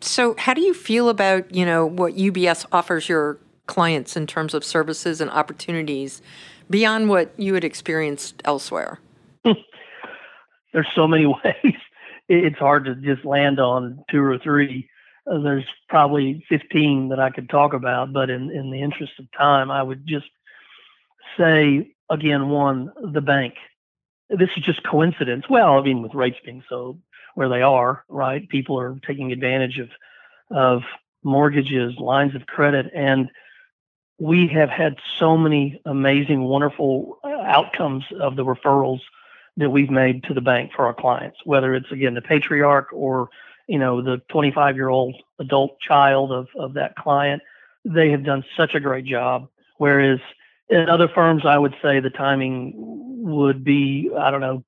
So, 0.00 0.34
how 0.38 0.54
do 0.54 0.60
you 0.60 0.74
feel 0.74 1.08
about 1.08 1.54
you 1.54 1.64
know 1.64 1.86
what 1.86 2.14
UBS 2.14 2.66
offers 2.72 3.08
your 3.08 3.38
clients 3.68 4.16
in 4.16 4.26
terms 4.26 4.54
of 4.54 4.64
services 4.64 5.20
and 5.20 5.30
opportunities 5.30 6.20
beyond 6.68 7.08
what 7.08 7.32
you 7.36 7.54
had 7.54 7.62
experienced 7.62 8.42
elsewhere? 8.44 8.98
There's 10.72 10.88
so 10.94 11.06
many 11.06 11.26
ways. 11.44 11.76
It's 12.28 12.58
hard 12.58 12.84
to 12.86 12.96
just 12.96 13.24
land 13.24 13.60
on 13.60 14.04
two 14.10 14.22
or 14.22 14.38
three. 14.38 14.90
Uh, 15.30 15.38
there's 15.40 15.64
probably 15.88 16.44
15 16.48 17.10
that 17.10 17.20
I 17.20 17.30
could 17.30 17.48
talk 17.48 17.72
about, 17.74 18.12
but 18.12 18.28
in, 18.30 18.50
in 18.50 18.70
the 18.70 18.82
interest 18.82 19.12
of 19.18 19.26
time, 19.32 19.70
I 19.70 19.82
would 19.82 20.06
just 20.06 20.26
say 21.38 21.94
again, 22.10 22.48
one, 22.48 22.92
the 23.12 23.20
bank. 23.20 23.54
This 24.30 24.50
is 24.56 24.64
just 24.64 24.82
coincidence. 24.84 25.44
Well, 25.48 25.78
I 25.78 25.82
mean, 25.82 26.02
with 26.02 26.14
rates 26.14 26.38
being 26.44 26.62
so 26.68 26.98
where 27.34 27.48
they 27.48 27.62
are, 27.62 28.04
right? 28.08 28.48
People 28.48 28.78
are 28.78 28.98
taking 29.06 29.32
advantage 29.32 29.78
of 29.78 29.88
of 30.50 30.82
mortgages, 31.22 31.94
lines 31.98 32.34
of 32.34 32.46
credit, 32.46 32.90
and 32.94 33.30
we 34.18 34.48
have 34.48 34.68
had 34.68 34.96
so 35.18 35.36
many 35.36 35.80
amazing, 35.84 36.42
wonderful 36.42 37.18
uh, 37.22 37.28
outcomes 37.28 38.04
of 38.20 38.36
the 38.36 38.44
referrals 38.44 39.00
that 39.56 39.70
we've 39.70 39.90
made 39.90 40.24
to 40.24 40.34
the 40.34 40.40
bank 40.40 40.72
for 40.74 40.86
our 40.86 40.94
clients, 40.94 41.38
whether 41.44 41.74
it's 41.74 41.90
again 41.90 42.14
the 42.14 42.22
patriarch 42.22 42.92
or 42.92 43.28
you 43.66 43.78
know 43.78 44.02
the 44.02 44.20
25 44.28 44.76
year 44.76 44.88
old 44.88 45.16
adult 45.38 45.80
child 45.80 46.32
of, 46.32 46.48
of 46.56 46.74
that 46.74 46.96
client. 46.96 47.42
They 47.84 48.10
have 48.10 48.24
done 48.24 48.44
such 48.56 48.74
a 48.74 48.80
great 48.80 49.04
job. 49.04 49.48
Whereas 49.76 50.18
in 50.68 50.88
other 50.88 51.08
firms, 51.08 51.46
I 51.46 51.56
would 51.56 51.74
say 51.80 52.00
the 52.00 52.10
timing 52.10 52.74
would 52.76 53.64
be, 53.64 54.10
I 54.16 54.30
don't 54.30 54.40
know, 54.40 54.64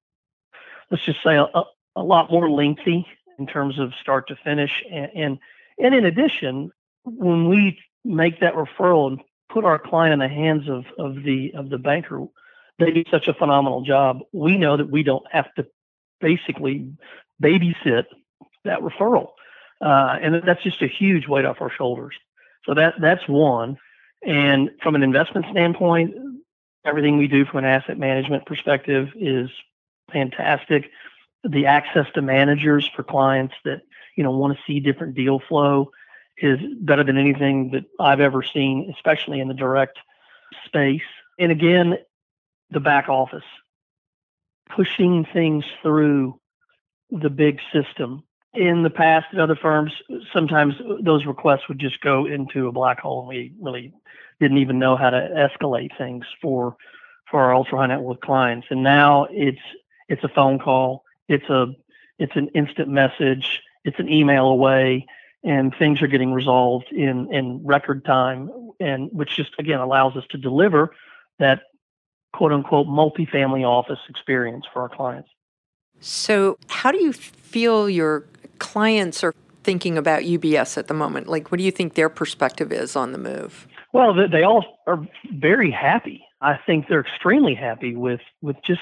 let's 0.90 1.04
just 1.04 1.22
say 1.22 1.36
a, 1.36 1.62
a 1.96 2.02
lot 2.02 2.30
more 2.30 2.48
lengthy 2.48 3.06
in 3.38 3.46
terms 3.46 3.78
of 3.78 3.92
start 4.00 4.28
to 4.28 4.36
finish. 4.36 4.82
And, 4.90 5.10
and, 5.14 5.38
and 5.78 5.94
in 5.94 6.04
addition, 6.04 6.70
when 7.04 7.48
we 7.48 7.78
make 8.04 8.40
that 8.40 8.54
referral 8.54 9.08
and 9.08 9.20
put 9.52 9.64
our 9.64 9.78
client 9.78 10.12
in 10.12 10.18
the 10.18 10.28
hands 10.28 10.68
of, 10.68 10.84
of 10.98 11.22
the 11.22 11.52
of 11.54 11.70
the 11.70 11.78
banker, 11.78 12.26
they 12.78 12.90
do 12.90 13.04
such 13.10 13.28
a 13.28 13.34
phenomenal 13.34 13.82
job. 13.82 14.20
We 14.32 14.56
know 14.56 14.76
that 14.76 14.90
we 14.90 15.02
don't 15.02 15.24
have 15.30 15.52
to 15.54 15.66
basically 16.20 16.92
babysit 17.42 18.04
that 18.64 18.80
referral, 18.80 19.30
uh, 19.80 20.18
and 20.20 20.42
that's 20.44 20.62
just 20.62 20.82
a 20.82 20.88
huge 20.88 21.26
weight 21.26 21.44
off 21.44 21.60
our 21.60 21.70
shoulders. 21.70 22.14
So 22.64 22.74
that 22.74 22.94
that's 23.00 23.26
one. 23.28 23.78
And 24.22 24.70
from 24.82 24.94
an 24.94 25.02
investment 25.02 25.46
standpoint, 25.50 26.14
everything 26.84 27.16
we 27.16 27.26
do 27.26 27.46
from 27.46 27.60
an 27.60 27.64
asset 27.64 27.98
management 27.98 28.44
perspective 28.44 29.08
is 29.16 29.50
fantastic 30.12 30.90
the 31.44 31.66
access 31.66 32.06
to 32.14 32.22
managers 32.22 32.88
for 32.94 33.02
clients 33.02 33.54
that 33.64 33.82
you 34.16 34.22
know 34.22 34.30
want 34.30 34.56
to 34.56 34.62
see 34.66 34.80
different 34.80 35.14
deal 35.14 35.40
flow 35.48 35.90
is 36.40 36.58
better 36.80 37.04
than 37.04 37.18
anything 37.18 37.70
that 37.72 37.84
I've 37.98 38.20
ever 38.20 38.42
seen, 38.42 38.92
especially 38.94 39.40
in 39.40 39.48
the 39.48 39.54
direct 39.54 39.98
space. 40.66 41.02
And 41.38 41.52
again, 41.52 41.98
the 42.70 42.80
back 42.80 43.08
office, 43.08 43.44
pushing 44.74 45.26
things 45.32 45.64
through 45.82 46.38
the 47.10 47.30
big 47.30 47.60
system. 47.72 48.24
In 48.54 48.82
the 48.82 48.90
past, 48.90 49.26
at 49.32 49.38
other 49.38 49.56
firms, 49.56 49.92
sometimes 50.32 50.74
those 51.00 51.24
requests 51.24 51.68
would 51.68 51.78
just 51.78 52.00
go 52.00 52.26
into 52.26 52.66
a 52.66 52.72
black 52.72 53.00
hole, 53.00 53.20
and 53.20 53.28
we 53.28 53.52
really 53.60 53.92
didn't 54.40 54.58
even 54.58 54.78
know 54.78 54.96
how 54.96 55.10
to 55.10 55.50
escalate 55.60 55.96
things 55.96 56.24
for 56.40 56.76
for 57.30 57.40
our 57.40 57.54
ultra 57.54 57.78
high 57.78 57.86
net 57.86 58.00
worth 58.00 58.20
clients. 58.20 58.66
And 58.70 58.82
now 58.82 59.28
it's 59.30 59.60
it's 60.08 60.24
a 60.24 60.28
phone 60.28 60.58
call 60.58 61.04
it's 61.30 61.48
a 61.48 61.68
it's 62.18 62.36
an 62.36 62.48
instant 62.48 62.88
message 62.88 63.62
it's 63.84 63.98
an 63.98 64.10
email 64.10 64.46
away 64.46 65.06
and 65.42 65.74
things 65.78 66.02
are 66.02 66.06
getting 66.06 66.32
resolved 66.32 66.86
in 66.90 67.32
in 67.32 67.64
record 67.64 68.04
time 68.04 68.50
and 68.78 69.10
which 69.12 69.36
just 69.36 69.50
again 69.58 69.80
allows 69.80 70.16
us 70.16 70.24
to 70.30 70.38
deliver 70.38 70.94
that 71.38 71.62
quote 72.32 72.52
unquote 72.52 72.86
multifamily 72.86 73.64
office 73.64 73.98
experience 74.08 74.64
for 74.72 74.82
our 74.82 74.88
clients. 74.88 75.30
So 76.00 76.58
how 76.68 76.92
do 76.92 77.02
you 77.02 77.12
feel 77.12 77.88
your 77.88 78.26
clients 78.58 79.24
are 79.24 79.34
thinking 79.62 79.98
about 79.98 80.22
ubs 80.22 80.78
at 80.78 80.88
the 80.88 80.94
moment? 80.94 81.28
Like 81.28 81.50
what 81.50 81.58
do 81.58 81.64
you 81.64 81.70
think 81.70 81.94
their 81.94 82.08
perspective 82.08 82.72
is 82.72 82.96
on 82.96 83.12
the 83.12 83.18
move? 83.18 83.66
Well 83.92 84.14
they 84.28 84.42
all 84.42 84.64
are 84.86 85.06
very 85.32 85.70
happy. 85.70 86.24
I 86.42 86.58
think 86.66 86.86
they're 86.88 87.00
extremely 87.00 87.54
happy 87.54 87.96
with 87.96 88.20
with 88.42 88.56
just 88.64 88.80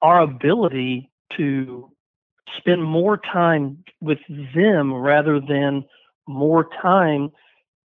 our 0.00 0.20
ability 0.20 1.10
to 1.36 1.91
spend 2.58 2.82
more 2.82 3.16
time 3.16 3.84
with 4.00 4.18
them 4.54 4.92
rather 4.92 5.40
than 5.40 5.84
more 6.26 6.68
time 6.80 7.30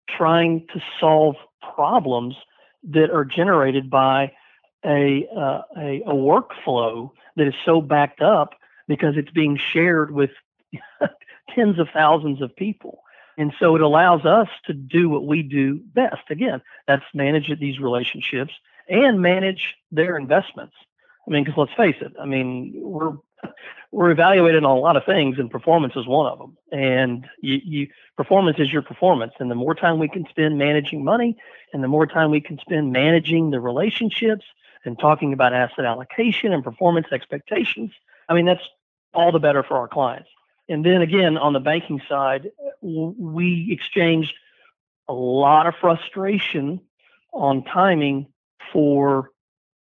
trying 0.10 0.66
to 0.74 0.82
solve 1.00 1.36
problems 1.76 2.36
that 2.84 3.10
are 3.12 3.26
generated 3.26 3.90
by 3.90 4.32
a, 4.86 5.28
uh, 5.36 5.62
a, 5.78 6.02
a 6.06 6.14
workflow 6.14 7.10
that 7.36 7.48
is 7.48 7.56
so 7.66 7.82
backed 7.82 8.22
up 8.22 8.54
because 8.88 9.18
it's 9.18 9.32
being 9.32 9.58
shared 9.58 10.12
with 10.12 10.30
tens 11.56 11.80
of 11.80 11.88
thousands 11.94 12.42
of 12.42 12.56
people. 12.56 13.00
And 13.38 13.54
so 13.60 13.76
it 13.76 13.82
allows 13.82 14.26
us 14.26 14.48
to 14.66 14.74
do 14.74 15.10
what 15.10 15.26
we 15.26 15.42
do 15.42 15.82
best. 15.94 16.30
Again, 16.30 16.62
that's 16.88 17.04
manage 17.14 17.52
these 17.60 17.80
relationships 17.80 18.54
and 18.88 19.22
manage 19.22 19.76
their 19.92 20.18
investments. 20.18 20.76
I 21.28 21.32
mean, 21.32 21.44
because 21.44 21.58
let's 21.58 21.74
face 21.74 22.02
it, 22.02 22.14
I 22.22 22.26
mean, 22.26 22.74
we're 22.76 23.14
we're 23.92 24.12
evaluated 24.12 24.64
on 24.64 24.78
a 24.78 24.80
lot 24.80 24.98
of 24.98 25.06
things, 25.06 25.40
and 25.40 25.50
performance 25.50 25.94
is 25.96 26.06
one 26.06 26.32
of 26.32 26.40
them. 26.40 26.58
And 26.72 27.28
you, 27.42 27.62
you 27.64 27.88
performance 28.18 28.58
is 28.60 28.72
your 28.72 28.82
performance, 28.82 29.34
and 29.40 29.50
the 29.50 29.56
more 29.56 29.76
time 29.76 30.00
we 30.00 30.10
can 30.10 30.26
spend 30.30 30.58
managing 30.58 31.04
money, 31.04 31.38
and 31.74 31.84
the 31.84 31.88
more 31.88 32.06
time 32.06 32.32
we 32.32 32.42
can 32.42 32.60
spend 32.60 32.92
managing 32.92 33.52
the 33.52 33.60
relationships 33.60 34.46
and 34.84 35.00
talking 35.00 35.34
about 35.34 35.54
asset 35.54 35.86
allocation 35.86 36.54
and 36.54 36.64
performance 36.64 37.08
expectations, 37.12 37.92
I 38.30 38.34
mean, 38.34 38.46
that's 38.46 38.68
all 39.14 39.32
the 39.32 39.40
better 39.40 39.64
for 39.64 39.78
our 39.78 39.88
clients. 39.88 40.30
And 40.68 40.86
then 40.86 41.02
again, 41.02 41.38
on 41.38 41.54
the 41.54 41.60
banking 41.60 42.02
side, 42.08 42.52
we 42.82 43.70
exchanged 43.72 44.34
a 45.08 45.14
lot 45.14 45.68
of 45.68 45.76
frustration 45.76 46.82
on 47.32 47.64
timing 47.64 48.28
for 48.74 49.32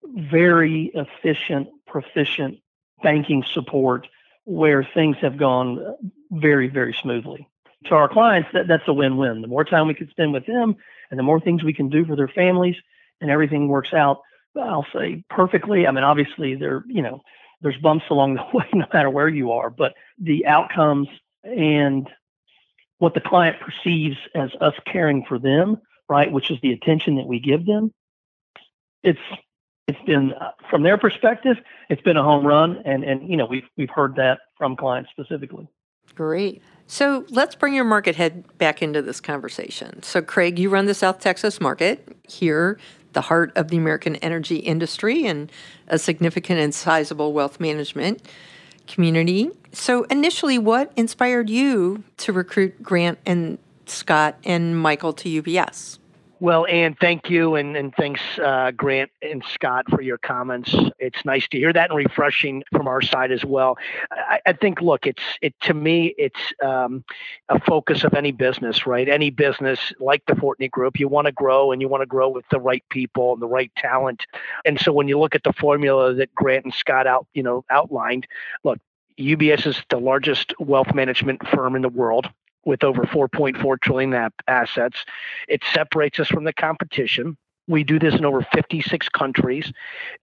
very 0.04 0.90
efficient, 0.94 1.68
proficient 1.86 2.58
banking 3.02 3.44
support 3.52 4.06
where 4.44 4.88
things 4.94 5.16
have 5.20 5.36
gone 5.36 5.96
very, 6.30 6.68
very 6.68 6.94
smoothly. 7.00 7.48
To 7.86 7.94
our 7.94 8.08
clients, 8.08 8.48
that, 8.52 8.68
that's 8.68 8.86
a 8.88 8.92
win 8.92 9.16
win. 9.16 9.40
The 9.40 9.48
more 9.48 9.64
time 9.64 9.86
we 9.86 9.94
can 9.94 10.10
spend 10.10 10.32
with 10.32 10.46
them 10.46 10.76
and 11.10 11.18
the 11.18 11.22
more 11.22 11.40
things 11.40 11.62
we 11.62 11.72
can 11.72 11.88
do 11.88 12.04
for 12.04 12.16
their 12.16 12.28
families 12.28 12.76
and 13.20 13.30
everything 13.30 13.68
works 13.68 13.92
out, 13.92 14.20
I'll 14.56 14.86
say 14.92 15.24
perfectly. 15.30 15.86
I 15.86 15.90
mean, 15.90 16.04
obviously, 16.04 16.56
there, 16.56 16.84
you 16.86 17.02
know, 17.02 17.22
there's 17.62 17.76
bumps 17.76 18.06
along 18.10 18.34
the 18.34 18.44
way 18.54 18.66
no 18.72 18.86
matter 18.92 19.10
where 19.10 19.28
you 19.28 19.52
are, 19.52 19.70
but 19.70 19.94
the 20.18 20.46
outcomes 20.46 21.08
and 21.44 22.08
what 22.98 23.14
the 23.14 23.20
client 23.20 23.56
perceives 23.60 24.18
as 24.34 24.50
us 24.60 24.74
caring 24.84 25.24
for 25.26 25.38
them, 25.38 25.80
right, 26.08 26.30
which 26.30 26.50
is 26.50 26.58
the 26.60 26.72
attention 26.72 27.16
that 27.16 27.26
we 27.26 27.40
give 27.40 27.64
them, 27.64 27.92
it's 29.02 29.18
it's 29.90 30.06
been 30.06 30.32
uh, 30.34 30.50
from 30.70 30.82
their 30.82 30.96
perspective, 30.96 31.56
it's 31.88 32.02
been 32.02 32.16
a 32.16 32.22
home 32.22 32.46
run, 32.46 32.80
and 32.84 33.02
and 33.04 33.28
you 33.28 33.36
know 33.36 33.46
we've 33.46 33.68
we've 33.76 33.90
heard 33.90 34.14
that 34.16 34.40
from 34.56 34.76
clients 34.76 35.10
specifically. 35.10 35.68
Great. 36.14 36.62
So 36.86 37.24
let's 37.30 37.54
bring 37.54 37.74
your 37.74 37.84
market 37.84 38.16
head 38.16 38.44
back 38.58 38.82
into 38.82 39.00
this 39.00 39.20
conversation. 39.20 40.02
So 40.02 40.22
Craig, 40.22 40.58
you 40.58 40.68
run 40.68 40.86
the 40.86 40.94
South 40.94 41.20
Texas 41.20 41.60
market 41.60 42.16
here, 42.28 42.78
the 43.12 43.20
heart 43.20 43.52
of 43.56 43.68
the 43.68 43.76
American 43.76 44.16
energy 44.16 44.56
industry, 44.56 45.24
and 45.26 45.50
a 45.88 45.98
significant 45.98 46.58
and 46.60 46.74
sizable 46.74 47.32
wealth 47.32 47.60
management 47.60 48.26
community. 48.86 49.50
So 49.72 50.04
initially, 50.04 50.58
what 50.58 50.92
inspired 50.96 51.48
you 51.48 52.02
to 52.18 52.32
recruit 52.32 52.82
Grant 52.82 53.18
and 53.24 53.58
Scott 53.86 54.36
and 54.44 54.80
Michael 54.80 55.12
to 55.14 55.42
UBS? 55.42 55.99
Well, 56.42 56.64
Ann, 56.64 56.96
thank 56.98 57.28
you, 57.28 57.56
and, 57.56 57.76
and 57.76 57.94
thanks, 57.94 58.22
uh, 58.42 58.70
Grant 58.70 59.10
and 59.20 59.44
Scott, 59.52 59.84
for 59.90 60.00
your 60.00 60.16
comments. 60.16 60.74
It's 60.98 61.22
nice 61.26 61.46
to 61.48 61.58
hear 61.58 61.70
that 61.70 61.90
and 61.90 61.98
refreshing 61.98 62.64
from 62.72 62.88
our 62.88 63.02
side 63.02 63.30
as 63.30 63.44
well. 63.44 63.76
I, 64.10 64.40
I 64.46 64.52
think, 64.54 64.80
look, 64.80 65.06
it's 65.06 65.22
it 65.42 65.52
to 65.64 65.74
me, 65.74 66.14
it's 66.16 66.40
um, 66.64 67.04
a 67.50 67.60
focus 67.60 68.04
of 68.04 68.14
any 68.14 68.32
business, 68.32 68.86
right? 68.86 69.06
Any 69.06 69.28
business 69.28 69.92
like 70.00 70.24
the 70.24 70.32
Fortney 70.32 70.70
Group, 70.70 70.98
you 70.98 71.08
want 71.08 71.26
to 71.26 71.32
grow, 71.32 71.72
and 71.72 71.82
you 71.82 71.88
want 71.88 72.00
to 72.00 72.06
grow 72.06 72.30
with 72.30 72.46
the 72.50 72.58
right 72.58 72.82
people 72.88 73.34
and 73.34 73.42
the 73.42 73.46
right 73.46 73.70
talent. 73.76 74.24
And 74.64 74.80
so, 74.80 74.94
when 74.94 75.08
you 75.08 75.18
look 75.18 75.34
at 75.34 75.44
the 75.44 75.52
formula 75.52 76.14
that 76.14 76.34
Grant 76.34 76.64
and 76.64 76.72
Scott 76.72 77.06
out, 77.06 77.26
you 77.34 77.42
know, 77.42 77.66
outlined, 77.68 78.26
look, 78.64 78.78
UBS 79.18 79.66
is 79.66 79.82
the 79.90 80.00
largest 80.00 80.54
wealth 80.58 80.94
management 80.94 81.46
firm 81.48 81.76
in 81.76 81.82
the 81.82 81.90
world 81.90 82.30
with 82.64 82.84
over 82.84 83.02
4.4 83.02 83.80
trillion 83.80 84.30
assets. 84.48 85.04
It 85.48 85.62
separates 85.72 86.20
us 86.20 86.28
from 86.28 86.44
the 86.44 86.52
competition. 86.52 87.36
We 87.68 87.84
do 87.84 88.00
this 88.00 88.14
in 88.14 88.24
over 88.24 88.44
56 88.52 89.08
countries. 89.10 89.72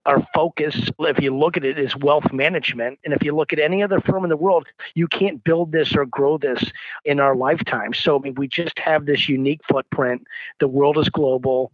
Our 0.06 0.28
focus, 0.34 0.90
if 1.00 1.20
you 1.22 1.36
look 1.36 1.56
at 1.56 1.64
it, 1.64 1.80
is 1.80 1.96
wealth 1.96 2.34
management. 2.34 3.00
And 3.06 3.14
if 3.14 3.24
you 3.24 3.34
look 3.34 3.54
at 3.54 3.60
any 3.60 3.82
other 3.82 4.02
firm 4.02 4.26
in 4.26 4.30
the 4.30 4.36
world, 4.36 4.68
you 4.96 5.08
can't 5.08 5.42
build 5.44 5.72
this 5.72 5.96
or 5.96 6.06
grow 6.06 6.38
this 6.38 6.72
in 7.06 7.22
our 7.22 7.36
lifetime. 7.36 7.94
So 7.94 8.20
I 8.20 8.22
mean, 8.22 8.36
we 8.36 8.50
just 8.50 8.78
have 8.80 9.06
this 9.06 9.30
unique 9.30 9.62
footprint. 9.66 10.28
The 10.60 10.68
world 10.68 10.98
is 10.98 11.10
global 11.10 11.72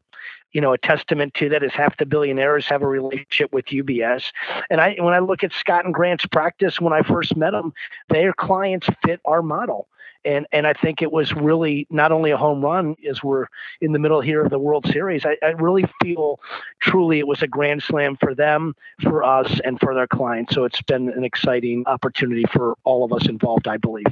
you 0.52 0.62
know, 0.62 0.72
a 0.72 0.78
testament 0.78 1.34
to 1.34 1.50
that 1.50 1.64
is 1.64 1.72
half 1.74 1.98
the 1.98 2.06
billionaires 2.06 2.68
have 2.68 2.84
a 2.84 2.88
relationship 2.88 3.52
with 3.52 3.66
UBS. 3.66 4.32
And 4.70 4.80
I, 4.80 4.96
when 5.00 5.14
I 5.14 5.18
look 5.18 5.44
at 5.44 5.52
Scott 5.52 5.84
and 5.84 5.94
Grant's 5.94 6.28
practice, 6.28 6.80
when 6.80 6.94
I 6.94 7.02
first 7.02 7.36
met 7.36 7.52
them, 7.52 7.74
their 8.10 8.34
clients 8.34 8.88
fit 9.04 9.20
our 9.26 9.42
model 9.42 9.88
and 10.26 10.48
and 10.52 10.68
I 10.68 10.74
think 10.74 11.02
it 11.02 11.12
was 11.12 11.34
really 11.34 11.88
not 11.90 12.12
only 12.12 12.32
a 12.32 12.38
home 12.38 12.62
run 12.62 12.96
as 13.08 13.24
we're 13.24 13.48
in 13.82 13.92
the 13.92 14.00
middle 14.00 14.22
here 14.22 14.44
of 14.44 14.50
the 14.50 14.60
World 14.60 14.86
Series. 14.88 15.26
I, 15.26 15.38
I 15.42 15.52
really 15.52 15.86
feel 16.02 16.40
truly 16.80 17.20
it 17.20 17.28
was 17.28 17.42
a 17.42 17.48
grand 17.48 17.84
slam 17.84 18.18
for 18.18 18.34
them, 18.34 18.76
for 19.02 19.24
us, 19.24 19.60
and 19.64 19.80
for 19.80 19.94
their 19.94 20.08
clients. 20.08 20.54
So 20.54 20.66
it's 20.66 20.82
been 20.82 21.10
an 21.10 21.24
exciting 21.24 21.84
opportunity 21.88 22.46
for 22.52 22.76
all 22.84 23.04
of 23.04 23.14
us 23.14 23.28
involved, 23.28 23.68
I 23.68 23.78
believe. 23.78 24.06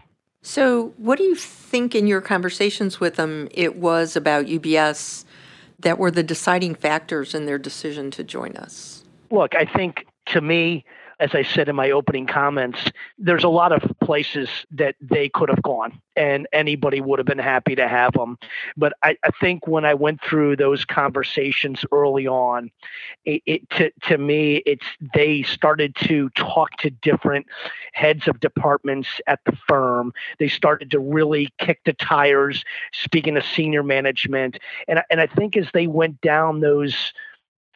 So, 0.43 0.93
what 0.97 1.19
do 1.19 1.24
you 1.24 1.36
think 1.36 1.93
in 1.93 2.08
your 2.08 2.21
conversations 2.21 3.00
with 3.00 3.15
them 3.15 3.47
it 3.52 3.76
was 3.76 4.15
about 4.15 4.47
UBS 4.47 5.26
that 5.80 6.00
were 6.00 6.12
the 6.12 6.24
deciding 6.24 6.76
factors 6.76 7.36
in 7.36 7.45
their 7.45 7.60
decision 7.60 8.10
to 8.12 8.24
join 8.24 8.56
us? 8.58 9.04
Look, 9.30 9.56
I 9.56 9.65
think 9.65 10.06
to 10.28 10.41
me, 10.41 10.84
as 11.21 11.36
I 11.36 11.43
said 11.43 11.69
in 11.69 11.75
my 11.75 11.91
opening 11.91 12.25
comments, 12.25 12.91
there's 13.19 13.43
a 13.43 13.49
lot 13.49 13.71
of 13.71 13.84
places 13.99 14.49
that 14.71 14.95
they 14.99 15.29
could 15.29 15.49
have 15.49 15.62
gone 15.62 16.01
and 16.15 16.47
anybody 16.51 16.99
would 16.99 17.19
have 17.19 17.27
been 17.27 17.38
happy 17.38 17.75
to 17.75 17.88
have 17.88 18.13
them. 18.13 18.39
But 18.75 18.93
I, 19.03 19.15
I 19.23 19.29
think 19.39 19.67
when 19.67 19.86
I 19.86 19.93
went 19.93 20.19
through 20.23 20.55
those 20.55 20.84
conversations 20.84 21.86
early 21.91 22.25
on, 22.25 22.71
it, 23.23 23.43
it 23.45 23.69
to, 23.69 23.91
to 24.07 24.17
me, 24.17 24.63
it's 24.65 24.86
they 25.13 25.43
started 25.43 25.95
to 26.07 26.29
talk 26.31 26.75
to 26.77 26.89
different 26.89 27.45
heads 27.93 28.27
of 28.27 28.39
departments 28.39 29.07
at 29.27 29.39
the 29.45 29.55
firm. 29.67 30.13
They 30.39 30.49
started 30.49 30.89
to 30.91 30.99
really 30.99 31.49
kick 31.60 31.81
the 31.86 31.93
tires, 31.93 32.65
speaking 32.93 33.36
to 33.36 33.43
senior 33.43 33.84
management. 33.84 34.57
And, 34.88 35.01
and 35.12 35.21
I 35.21 35.27
think 35.27 35.55
as 35.55 35.67
they 35.71 35.86
went 35.86 36.19
down 36.21 36.62
those 36.62 37.13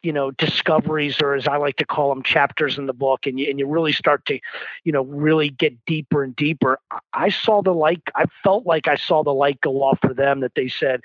you 0.06 0.12
know 0.12 0.30
discoveries 0.30 1.20
or 1.20 1.34
as 1.34 1.48
i 1.48 1.56
like 1.56 1.74
to 1.76 1.84
call 1.84 2.08
them 2.10 2.22
chapters 2.22 2.78
in 2.78 2.86
the 2.86 2.92
book 2.92 3.26
and 3.26 3.40
you, 3.40 3.50
and 3.50 3.58
you 3.58 3.66
really 3.66 3.92
start 3.92 4.24
to 4.24 4.38
you 4.84 4.92
know 4.92 5.02
really 5.02 5.50
get 5.50 5.84
deeper 5.84 6.22
and 6.22 6.36
deeper 6.36 6.78
i 7.12 7.28
saw 7.28 7.60
the 7.60 7.74
light 7.74 8.00
i 8.14 8.24
felt 8.44 8.64
like 8.64 8.86
i 8.86 8.94
saw 8.94 9.24
the 9.24 9.34
light 9.34 9.60
go 9.60 9.82
off 9.82 9.98
for 10.00 10.14
them 10.14 10.38
that 10.40 10.54
they 10.54 10.68
said 10.68 11.00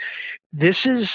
this 0.53 0.85
is 0.85 1.09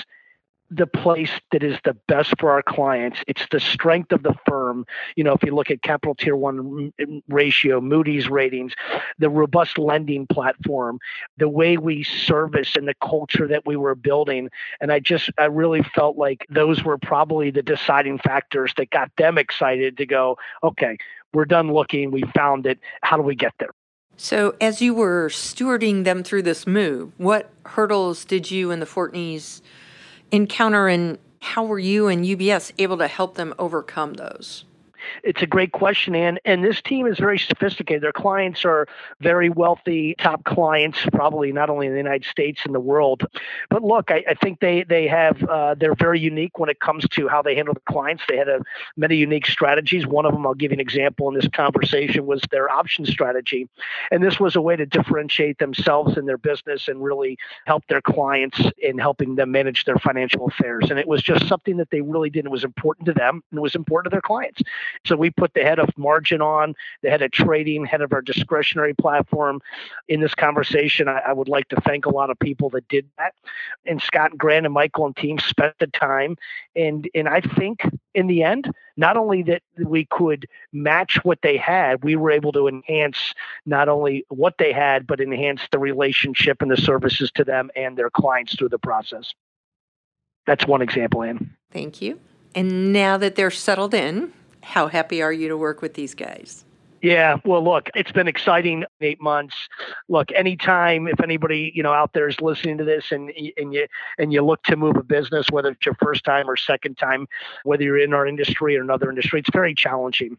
the 0.71 0.87
place 0.87 1.31
that 1.53 1.63
is 1.63 1.79
the 1.85 1.97
best 2.09 2.35
for 2.39 2.51
our 2.51 2.63
clients. 2.63 3.21
It's 3.27 3.47
the 3.51 3.61
strength 3.61 4.13
of 4.13 4.23
the 4.23 4.35
firm. 4.49 4.87
You 5.15 5.25
know, 5.25 5.33
if 5.33 5.43
you 5.43 5.55
look 5.55 5.71
at 5.71 5.83
capital 5.83 6.15
tier 6.15 6.37
one 6.37 6.93
ratio, 7.29 7.81
Moody's 7.81 8.29
ratings, 8.29 8.75
the 9.19 9.31
robust 9.31 9.79
lending 9.79 10.27
platform, 10.27 10.99
the 11.37 11.49
way 11.49 11.77
we 11.77 12.03
service 12.03 12.77
and 12.77 12.89
the 12.89 12.95
culture 13.03 13.47
that 13.49 13.67
we 13.67 13.77
were 13.77 13.95
building. 13.95 14.51
And 14.81 14.93
I 14.93 15.01
just, 15.01 15.31
I 15.39 15.45
really 15.45 15.83
felt 15.83 16.17
like 16.17 16.45
those 16.49 16.83
were 16.83 16.99
probably 16.99 17.51
the 17.51 17.63
deciding 17.63 18.19
factors 18.19 18.73
that 18.77 18.91
got 18.91 19.11
them 19.17 19.39
excited 19.39 19.97
to 19.99 20.07
go, 20.07 20.37
okay, 20.63 20.99
we're 21.33 21.45
done 21.45 21.73
looking. 21.73 22.11
We 22.11 22.23
found 22.35 22.67
it. 22.67 22.79
How 23.03 23.17
do 23.17 23.23
we 23.23 23.35
get 23.35 23.53
there? 23.59 23.71
So, 24.19 24.55
as 24.63 24.81
you 24.81 24.95
were 24.95 25.29
stewarding 25.29 26.05
them 26.05 26.25
through 26.25 26.43
this 26.43 26.67
move, 26.67 27.13
what 27.19 27.51
hurdles 27.67 28.25
did 28.25 28.51
you 28.51 28.71
and 28.71 28.81
the 28.81 28.87
Fortneys 28.87 29.61
encounter 30.31 30.89
and 30.89 31.19
how 31.41 31.65
were 31.65 31.79
you 31.79 32.09
and 32.09 32.25
UBS 32.25 32.73
able 32.79 32.99
to 32.99 33.09
help 33.09 33.35
them 33.37 33.55
overcome 33.59 34.15
those? 34.15 34.65
It's 35.23 35.43
a 35.43 35.47
great 35.47 35.73
question, 35.73 36.15
Ann. 36.15 36.39
And 36.45 36.65
this 36.65 36.81
team 36.83 37.07
is 37.07 37.19
very 37.19 37.39
sophisticated. 37.39 38.03
Their 38.03 38.13
clients 38.13 38.65
are 38.65 38.87
very 39.21 39.49
wealthy, 39.49 40.15
top 40.19 40.45
clients, 40.45 40.99
probably 41.13 41.53
not 41.53 41.71
only 41.71 41.87
in 41.87 41.93
the 41.93 41.99
United 41.99 42.25
States 42.25 42.63
and 42.65 42.75
the 42.75 42.81
world. 42.81 43.25
But 43.71 43.83
look, 43.83 44.11
I, 44.11 44.25
I 44.29 44.35
think 44.35 44.61
they 44.61 44.85
they 44.85 45.07
have 45.07 45.43
uh, 45.45 45.75
they're 45.75 45.95
very 45.95 46.21
unique 46.21 46.59
when 46.59 46.69
it 46.69 46.81
comes 46.81 47.07
to 47.11 47.29
how 47.29 47.43
they 47.43 47.55
handle 47.55 47.75
the 47.75 47.81
clients. 47.81 48.23
They 48.29 48.37
had 48.37 48.49
a, 48.49 48.63
many 48.97 49.17
unique 49.17 49.47
strategies. 49.47 50.07
One 50.07 50.27
of 50.27 50.33
them, 50.33 50.47
I'll 50.47 50.55
give 50.55 50.71
you 50.71 50.77
an 50.77 50.81
example 50.81 51.29
in 51.29 51.35
this 51.35 51.49
conversation, 51.49 52.27
was 52.27 52.43
their 52.51 52.71
option 52.71 53.07
strategy, 53.07 53.69
and 54.11 54.23
this 54.23 54.41
was 54.41 54.57
a 54.57 54.61
way 54.61 54.77
to 54.77 54.87
differentiate 54.87 55.59
themselves 55.59 56.17
in 56.17 56.27
their 56.27 56.39
business 56.39 56.89
and 56.89 57.03
really 57.03 57.39
help 57.67 57.85
their 57.89 58.01
clients 58.01 58.61
in 58.79 58.99
helping 58.99 59.37
them 59.37 59.51
manage 59.51 59.85
their 59.85 59.99
financial 59.99 60.47
affairs. 60.47 60.91
And 60.91 60.99
it 60.99 61.09
was 61.09 61.23
just 61.23 61.49
something 61.49 61.77
that 61.79 61.91
they 61.91 62.01
really 62.01 62.31
did. 62.31 62.47
It 62.47 62.51
was 62.51 62.65
important 62.65 63.07
to 63.07 63.13
them 63.13 63.43
and 63.51 63.59
it 63.59 63.63
was 63.63 63.75
important 63.75 64.11
to 64.11 64.15
their 64.15 64.21
clients 64.21 64.63
So 65.05 65.17
we 65.17 65.31
put 65.31 65.55
the 65.55 65.63
head 65.63 65.79
of 65.79 65.91
margin 65.97 66.41
on, 66.41 66.75
the 67.03 67.11
head 67.11 67.23
of 67.23 67.31
trading, 67.31 67.85
head 67.85 68.03
of 68.03 68.13
our 68.13 68.23
discretionary 68.23 68.95
platform 68.95 69.61
in 70.09 70.21
this 70.21 70.35
conversation. 70.35 71.09
I, 71.09 71.21
I 71.29 71.33
would 71.33 71.49
like 71.49 71.69
to 71.69 71.81
thank 71.83 72.07
a 72.07 72.11
lot 72.11 72.31
of 72.31 72.39
people 72.39 72.71
that 72.71 72.89
did 72.89 73.07
that. 73.19 73.35
And 73.85 74.01
Scott, 74.01 74.31
and 74.33 74.41
Grant, 74.41 74.67
and 74.67 74.75
Michael 74.75 75.07
and 75.07 75.17
team 75.17 75.39
spent 75.39 75.75
the 75.79 75.87
time. 75.87 76.37
And 76.75 77.09
and 77.15 77.29
I 77.29 77.41
think 77.41 77.83
in 78.15 78.27
the 78.27 78.43
end, 78.43 78.73
not 78.97 79.17
only 79.17 79.43
that 79.45 79.63
we 79.79 80.07
could 80.07 80.47
match 80.73 81.19
what 81.23 81.43
they 81.43 81.57
had, 81.57 82.03
we 82.03 82.17
were 82.17 82.31
able 82.31 82.53
to 82.53 82.69
enhance 82.69 83.35
not 83.67 83.89
only 83.89 84.25
what 84.29 84.55
they 84.59 84.73
had, 84.73 85.07
but 85.07 85.21
enhance 85.21 85.63
the 85.71 85.79
relationship 85.79 86.63
and 86.63 86.71
the 86.71 86.77
services 86.77 87.31
to 87.35 87.45
them 87.45 87.71
and 87.77 87.97
their 87.97 88.11
clients 88.11 88.55
through 88.57 88.71
the 88.71 88.79
process. 88.79 89.35
That's 90.47 90.67
one 90.67 90.81
example, 90.81 91.23
Ann. 91.23 91.57
Thank 91.73 92.01
you. 92.01 92.21
And 92.55 92.93
now 92.93 93.19
that 93.19 93.35
they're 93.35 93.51
settled 93.51 93.93
in, 93.93 94.33
how 94.67 94.89
happy 94.89 95.23
are 95.23 95.33
you 95.33 95.49
to 95.49 95.57
work 95.57 95.81
with 95.81 95.95
these 95.95 96.15
guys? 96.15 96.65
Yeah, 97.01 97.37
well, 97.45 97.63
look, 97.63 97.89
it's 97.95 98.11
been 98.11 98.27
exciting 98.27 98.85
eight 99.01 99.21
months. 99.21 99.55
Look, 100.09 100.33
anytime 100.33 101.07
if 101.07 101.21
anybody 101.21 101.71
you 101.73 101.83
know 101.83 101.93
out 101.93 102.15
there 102.15 102.27
is 102.27 102.41
listening 102.41 102.79
to 102.79 102.85
this 102.85 103.13
and 103.13 103.31
and 103.57 103.73
you 103.73 103.87
and 104.19 104.33
you 104.33 104.43
look 104.43 104.63
to 104.65 104.77
move 104.77 104.97
a 104.97 105.05
business, 105.05 105.49
whether 105.51 105.69
it's 105.69 105.87
your 105.87 105.95
first 106.03 106.25
time 106.25 106.51
or 106.51 106.57
second 106.57 106.99
time, 106.99 107.29
whether 107.63 107.85
you're 107.85 107.99
in 107.99 108.13
our 108.13 108.27
industry 108.27 108.77
or 108.77 108.83
another 108.83 109.09
industry, 109.09 109.39
it's 109.39 109.51
very 109.53 109.75
challenging. 109.75 110.37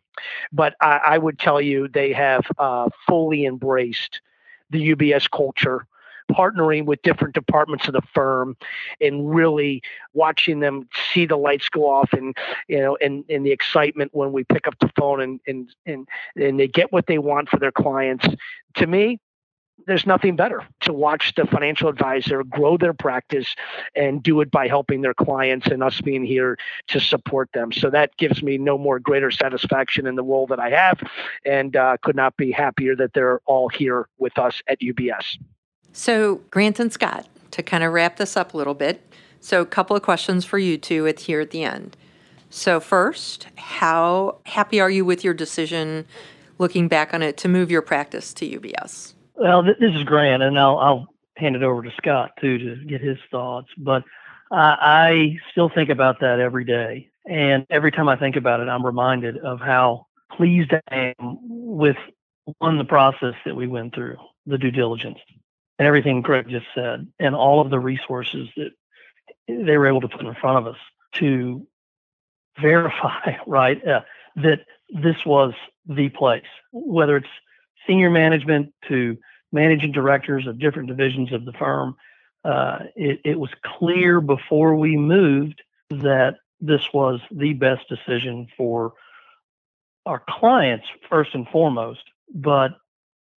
But 0.51 0.75
I, 0.81 0.99
I 1.05 1.17
would 1.19 1.39
tell 1.39 1.61
you 1.61 1.87
they 1.87 2.11
have 2.11 2.45
uh, 2.57 2.89
fully 3.07 3.45
embraced 3.45 4.19
the 4.69 4.93
UBS 4.93 5.29
culture 5.31 5.87
partnering 6.31 6.85
with 6.85 7.01
different 7.01 7.33
departments 7.33 7.87
of 7.87 7.93
the 7.93 8.01
firm 8.13 8.55
and 9.01 9.33
really 9.33 9.81
watching 10.13 10.59
them 10.59 10.87
see 11.13 11.25
the 11.25 11.37
lights 11.37 11.69
go 11.69 11.89
off 11.89 12.13
and 12.13 12.35
you 12.67 12.79
know 12.79 12.97
and, 13.01 13.23
and 13.29 13.45
the 13.45 13.51
excitement 13.51 14.11
when 14.13 14.31
we 14.31 14.43
pick 14.43 14.67
up 14.67 14.75
the 14.79 14.91
phone 14.97 15.21
and 15.21 15.39
and 15.47 15.75
and, 15.85 16.07
and 16.35 16.59
they 16.59 16.67
get 16.67 16.91
what 16.91 17.07
they 17.07 17.17
want 17.17 17.49
for 17.49 17.59
their 17.59 17.71
clients 17.71 18.27
to 18.75 18.87
me 18.87 19.19
there's 19.85 20.05
nothing 20.05 20.35
better 20.35 20.63
to 20.81 20.93
watch 20.93 21.33
the 21.35 21.45
financial 21.45 21.87
advisor 21.87 22.43
grow 22.43 22.77
their 22.77 22.93
practice 22.93 23.55
and 23.95 24.23
do 24.23 24.41
it 24.41 24.49
by 24.49 24.67
helping 24.67 25.01
their 25.01 25.13
clients 25.13 25.67
and 25.67 25.83
us 25.83 26.01
being 26.01 26.25
here 26.25 26.57
to 26.87 26.99
support 26.99 27.49
them. 27.53 27.71
So 27.71 27.89
that 27.91 28.15
gives 28.17 28.41
me 28.43 28.57
no 28.57 28.77
more 28.77 28.99
greater 28.99 29.31
satisfaction 29.31 30.07
in 30.07 30.15
the 30.15 30.23
role 30.23 30.47
that 30.47 30.59
I 30.59 30.71
have 30.71 30.99
and 31.45 31.75
uh, 31.75 31.97
could 32.01 32.15
not 32.15 32.35
be 32.37 32.51
happier 32.51 32.95
that 32.95 33.13
they're 33.13 33.39
all 33.45 33.69
here 33.69 34.09
with 34.17 34.37
us 34.37 34.61
at 34.67 34.79
UBS. 34.81 35.37
So, 35.97 36.41
Grant 36.51 36.79
and 36.79 36.93
Scott, 36.93 37.27
to 37.49 37.63
kind 37.63 37.83
of 37.83 37.91
wrap 37.91 38.17
this 38.17 38.37
up 38.37 38.53
a 38.53 38.57
little 38.57 38.75
bit, 38.75 39.01
so 39.39 39.61
a 39.61 39.65
couple 39.65 39.95
of 39.95 40.03
questions 40.03 40.45
for 40.45 40.59
you 40.59 40.77
two 40.77 41.07
at 41.07 41.21
here 41.21 41.41
at 41.41 41.49
the 41.49 41.63
end. 41.63 41.97
So, 42.51 42.79
first, 42.79 43.47
how 43.55 44.37
happy 44.45 44.79
are 44.79 44.91
you 44.91 45.03
with 45.03 45.23
your 45.23 45.33
decision, 45.33 46.05
looking 46.59 46.87
back 46.87 47.15
on 47.15 47.23
it, 47.23 47.35
to 47.37 47.47
move 47.47 47.71
your 47.71 47.81
practice 47.81 48.31
to 48.35 48.47
UBS? 48.47 49.15
Well, 49.37 49.63
this 49.63 49.75
is 49.79 50.03
Grant, 50.03 50.43
and 50.43 50.59
I'll, 50.59 50.77
I'll 50.77 51.07
hand 51.35 51.55
it 51.55 51.63
over 51.63 51.81
to 51.81 51.89
Scott 51.97 52.29
too 52.39 52.59
to 52.59 52.85
get 52.85 53.01
his 53.01 53.17
thoughts. 53.31 53.69
But 53.75 54.03
I 54.51 55.39
still 55.51 55.71
think 55.73 55.89
about 55.89 56.19
that 56.19 56.39
every 56.39 56.63
day, 56.63 57.09
and 57.25 57.65
every 57.71 57.91
time 57.91 58.07
I 58.07 58.17
think 58.17 58.35
about 58.35 58.59
it, 58.59 58.69
I'm 58.69 58.85
reminded 58.85 59.39
of 59.39 59.59
how 59.61 60.05
pleased 60.31 60.73
I 60.91 61.15
am 61.19 61.39
with 61.41 61.97
one 62.59 62.77
the 62.77 62.85
process 62.85 63.33
that 63.47 63.55
we 63.55 63.65
went 63.65 63.95
through, 63.95 64.17
the 64.45 64.59
due 64.59 64.69
diligence, 64.69 65.17
and 65.79 65.87
everything 65.87 66.23
Craig 66.23 66.47
just 66.49 66.65
said, 66.73 67.07
and 67.19 67.35
all 67.35 67.61
of 67.61 67.69
the 67.69 67.79
resources 67.79 68.49
that 68.57 68.71
they 69.47 69.77
were 69.77 69.87
able 69.87 70.01
to 70.01 70.07
put 70.07 70.25
in 70.25 70.35
front 70.35 70.57
of 70.57 70.73
us 70.73 70.79
to 71.13 71.65
verify, 72.59 73.35
right, 73.47 73.85
uh, 73.87 74.01
that 74.37 74.61
this 74.89 75.25
was 75.25 75.53
the 75.87 76.09
place, 76.09 76.43
whether 76.71 77.17
it's 77.17 77.27
senior 77.85 78.09
management 78.09 78.73
to 78.87 79.17
managing 79.51 79.91
directors 79.91 80.45
of 80.47 80.59
different 80.59 80.87
divisions 80.87 81.31
of 81.31 81.45
the 81.45 81.53
firm. 81.53 81.95
Uh, 82.43 82.79
it, 82.95 83.21
it 83.23 83.39
was 83.39 83.49
clear 83.63 84.21
before 84.21 84.75
we 84.75 84.97
moved 84.97 85.61
that 85.89 86.35
this 86.59 86.81
was 86.93 87.19
the 87.31 87.53
best 87.53 87.87
decision 87.87 88.47
for 88.57 88.93
our 90.05 90.21
clients, 90.27 90.85
first 91.09 91.33
and 91.33 91.47
foremost, 91.49 92.03
but 92.33 92.71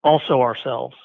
also 0.03 0.41
ourselves 0.41 0.97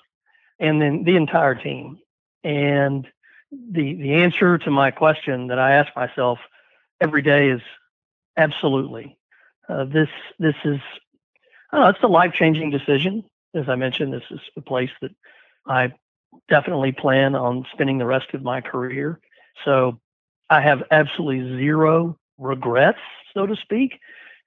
and 0.59 0.81
then 0.81 1.03
the 1.03 1.15
entire 1.15 1.55
team. 1.55 1.99
And 2.43 3.07
the 3.51 3.93
the 3.95 4.13
answer 4.15 4.57
to 4.57 4.71
my 4.71 4.91
question 4.91 5.47
that 5.47 5.59
I 5.59 5.73
ask 5.73 5.95
myself 5.95 6.39
every 7.01 7.21
day 7.21 7.49
is 7.49 7.61
absolutely. 8.37 9.17
Uh, 9.67 9.85
this 9.85 10.09
this 10.39 10.55
is 10.63 10.79
I 11.71 11.79
know, 11.79 11.87
it's 11.89 12.03
a 12.03 12.07
life 12.07 12.33
changing 12.33 12.71
decision. 12.71 13.23
As 13.53 13.69
I 13.69 13.75
mentioned, 13.75 14.13
this 14.13 14.23
is 14.29 14.39
a 14.55 14.61
place 14.61 14.91
that 15.01 15.11
I 15.67 15.93
definitely 16.49 16.91
plan 16.91 17.35
on 17.35 17.65
spending 17.71 17.97
the 17.97 18.05
rest 18.05 18.33
of 18.33 18.43
my 18.43 18.61
career. 18.61 19.19
So 19.63 19.99
I 20.49 20.61
have 20.61 20.83
absolutely 20.91 21.57
zero 21.57 22.17
regrets, 22.37 22.99
so 23.33 23.45
to 23.45 23.55
speak. 23.55 23.99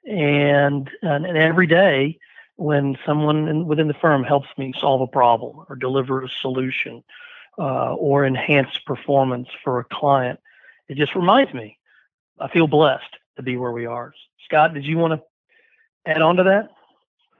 And, 0.05 0.89
and, 1.03 1.27
and 1.27 1.37
every 1.37 1.67
day 1.67 2.19
when 2.59 2.99
someone 3.07 3.47
in, 3.49 3.67
within 3.67 3.87
the 3.87 3.95
firm 3.95 4.25
helps 4.25 4.49
me 4.59 4.75
solve 4.81 5.01
a 5.01 5.07
problem 5.07 5.65
or 5.69 5.77
deliver 5.77 6.23
a 6.23 6.29
solution 6.29 7.03
uh, 7.57 7.95
or 7.95 8.27
enhance 8.27 8.77
performance 8.85 9.49
for 9.63 9.79
a 9.79 9.85
client, 9.85 10.41
it 10.89 10.97
just 10.97 11.15
reminds 11.15 11.55
me. 11.55 11.79
I 12.41 12.49
feel 12.49 12.67
blessed 12.67 13.17
to 13.37 13.43
be 13.43 13.57
where 13.57 13.71
we 13.71 13.87
are. 13.87 14.13
Scott, 14.45 14.75
did 14.75 14.85
you 14.85 14.99
want 14.99 15.21
to 15.21 16.11
add 16.11 16.21
on 16.21 16.37
to 16.37 16.43
that? 16.45 16.71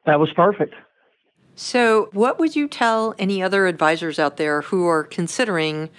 That 0.07 0.21
was 0.21 0.33
perfect. 0.33 0.75
So, 1.57 2.09
what 2.13 2.39
would 2.39 2.55
you 2.55 2.69
tell 2.69 3.17
any 3.19 3.43
other 3.43 3.67
advisors 3.67 4.21
out 4.21 4.37
there 4.37 4.63
who 4.63 4.87
are 4.87 5.03
considering 5.03 5.91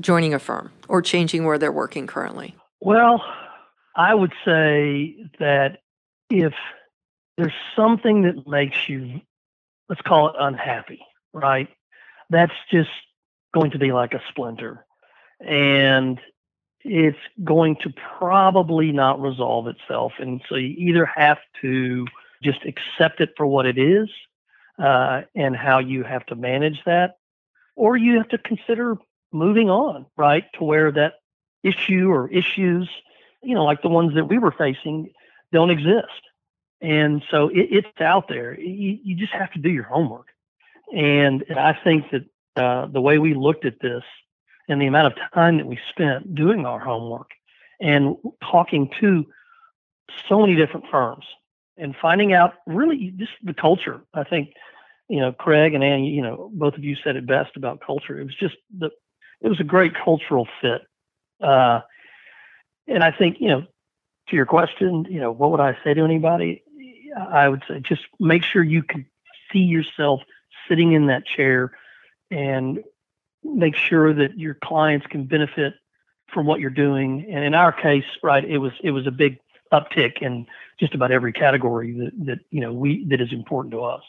joining 0.00 0.34
a 0.34 0.40
firm 0.40 0.72
or 0.88 1.00
changing 1.00 1.44
where 1.44 1.58
they're 1.58 1.70
working 1.70 2.08
currently? 2.08 2.56
Well, 2.80 3.22
I 3.94 4.14
would 4.14 4.32
say 4.44 5.16
that 5.38 5.78
if 6.30 6.52
there's 7.38 7.54
something 7.76 8.22
that 8.22 8.46
makes 8.48 8.88
you, 8.88 9.20
let's 9.88 10.02
call 10.02 10.28
it 10.28 10.34
unhappy, 10.38 11.00
right? 11.32 11.68
That's 12.28 12.52
just 12.70 12.90
going 13.54 13.70
to 13.70 13.78
be 13.78 13.92
like 13.92 14.12
a 14.12 14.20
splinter. 14.28 14.84
And 15.40 16.20
it's 16.80 17.18
going 17.42 17.76
to 17.82 17.94
probably 18.18 18.90
not 18.90 19.22
resolve 19.22 19.68
itself. 19.68 20.12
And 20.18 20.42
so 20.48 20.56
you 20.56 20.74
either 20.90 21.06
have 21.06 21.38
to 21.62 22.06
just 22.42 22.58
accept 22.64 23.20
it 23.20 23.30
for 23.36 23.46
what 23.46 23.66
it 23.66 23.78
is 23.78 24.08
uh, 24.82 25.22
and 25.34 25.56
how 25.56 25.78
you 25.78 26.02
have 26.02 26.26
to 26.26 26.34
manage 26.34 26.80
that, 26.86 27.18
or 27.76 27.96
you 27.96 28.18
have 28.18 28.28
to 28.30 28.38
consider 28.38 28.96
moving 29.32 29.70
on, 29.70 30.06
right, 30.16 30.44
to 30.54 30.64
where 30.64 30.90
that 30.90 31.14
issue 31.62 32.10
or 32.10 32.28
issues, 32.30 32.90
you 33.42 33.54
know, 33.54 33.64
like 33.64 33.82
the 33.82 33.88
ones 33.88 34.14
that 34.14 34.24
we 34.24 34.38
were 34.38 34.52
facing, 34.52 35.12
don't 35.52 35.70
exist. 35.70 36.27
And 36.80 37.22
so 37.30 37.48
it, 37.48 37.68
it's 37.70 38.00
out 38.00 38.28
there. 38.28 38.58
You, 38.58 38.98
you, 39.02 39.16
just 39.16 39.32
have 39.32 39.52
to 39.52 39.58
do 39.58 39.68
your 39.68 39.84
homework. 39.84 40.28
And 40.94 41.44
I 41.56 41.76
think 41.82 42.04
that 42.12 42.62
uh, 42.62 42.86
the 42.86 43.00
way 43.00 43.18
we 43.18 43.34
looked 43.34 43.64
at 43.64 43.80
this 43.80 44.02
and 44.68 44.80
the 44.80 44.86
amount 44.86 45.08
of 45.08 45.14
time 45.34 45.58
that 45.58 45.66
we 45.66 45.78
spent 45.90 46.34
doing 46.34 46.66
our 46.66 46.78
homework 46.78 47.30
and 47.80 48.16
talking 48.50 48.90
to 49.00 49.26
so 50.28 50.40
many 50.40 50.56
different 50.56 50.86
firms 50.90 51.24
and 51.76 51.94
finding 52.00 52.32
out 52.32 52.54
really 52.66 53.12
just 53.16 53.32
the 53.42 53.54
culture. 53.54 54.02
I 54.14 54.24
think, 54.24 54.52
you 55.08 55.20
know, 55.20 55.32
Craig 55.32 55.74
and 55.74 55.84
Annie, 55.84 56.10
you 56.10 56.22
know, 56.22 56.50
both 56.52 56.74
of 56.74 56.84
you 56.84 56.96
said 57.02 57.16
it 57.16 57.26
best 57.26 57.56
about 57.56 57.80
culture. 57.84 58.18
It 58.18 58.24
was 58.24 58.34
just 58.34 58.56
the, 58.76 58.90
it 59.40 59.48
was 59.48 59.60
a 59.60 59.64
great 59.64 59.92
cultural 59.94 60.48
fit. 60.60 60.82
Uh, 61.40 61.80
and 62.86 63.04
I 63.04 63.12
think, 63.12 63.36
you 63.40 63.48
know, 63.48 63.60
to 64.28 64.36
your 64.36 64.46
question, 64.46 65.06
you 65.08 65.20
know, 65.20 65.30
what 65.30 65.50
would 65.50 65.60
I 65.60 65.76
say 65.84 65.94
to 65.94 66.04
anybody? 66.04 66.62
I 67.16 67.48
would 67.48 67.62
say 67.68 67.80
just 67.80 68.02
make 68.18 68.42
sure 68.42 68.62
you 68.62 68.82
can 68.82 69.06
see 69.52 69.60
yourself 69.60 70.20
sitting 70.68 70.92
in 70.92 71.06
that 71.06 71.24
chair 71.26 71.72
and 72.30 72.82
make 73.42 73.76
sure 73.76 74.12
that 74.12 74.38
your 74.38 74.54
clients 74.54 75.06
can 75.06 75.24
benefit 75.24 75.74
from 76.32 76.46
what 76.46 76.60
you're 76.60 76.70
doing. 76.70 77.26
And 77.30 77.44
in 77.44 77.54
our 77.54 77.72
case, 77.72 78.04
right, 78.22 78.44
it 78.44 78.58
was 78.58 78.72
it 78.82 78.90
was 78.90 79.06
a 79.06 79.10
big 79.10 79.38
uptick 79.72 80.22
in 80.22 80.46
just 80.80 80.94
about 80.94 81.10
every 81.10 81.32
category 81.32 81.92
that, 81.98 82.26
that 82.26 82.38
you 82.50 82.60
know 82.60 82.72
we 82.72 83.04
that 83.08 83.20
is 83.20 83.32
important 83.32 83.72
to 83.72 83.82
us. 83.82 84.02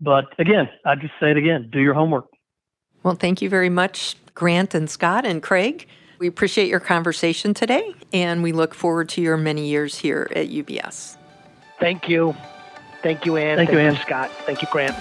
But 0.00 0.26
again, 0.38 0.68
I 0.84 0.94
just 0.94 1.14
say 1.20 1.30
it 1.30 1.36
again: 1.36 1.68
do 1.70 1.80
your 1.80 1.94
homework. 1.94 2.26
Well, 3.02 3.14
thank 3.14 3.40
you 3.40 3.48
very 3.48 3.70
much, 3.70 4.16
Grant 4.34 4.74
and 4.74 4.90
Scott 4.90 5.24
and 5.24 5.42
Craig. 5.42 5.86
We 6.18 6.26
appreciate 6.26 6.68
your 6.68 6.80
conversation 6.80 7.54
today, 7.54 7.94
and 8.12 8.42
we 8.42 8.52
look 8.52 8.74
forward 8.74 9.08
to 9.10 9.22
your 9.22 9.38
many 9.38 9.68
years 9.68 9.96
here 9.96 10.30
at 10.36 10.48
UBS. 10.48 11.16
Thank 11.80 12.08
you. 12.08 12.34
Thank 13.02 13.24
you, 13.24 13.36
Ann. 13.36 13.56
Thank, 13.56 13.70
Thank 13.70 13.80
you, 13.80 13.86
Ann. 13.86 13.96
Scott. 13.96 14.30
Thank 14.44 14.62
you, 14.62 14.68
Grant. 14.70 14.94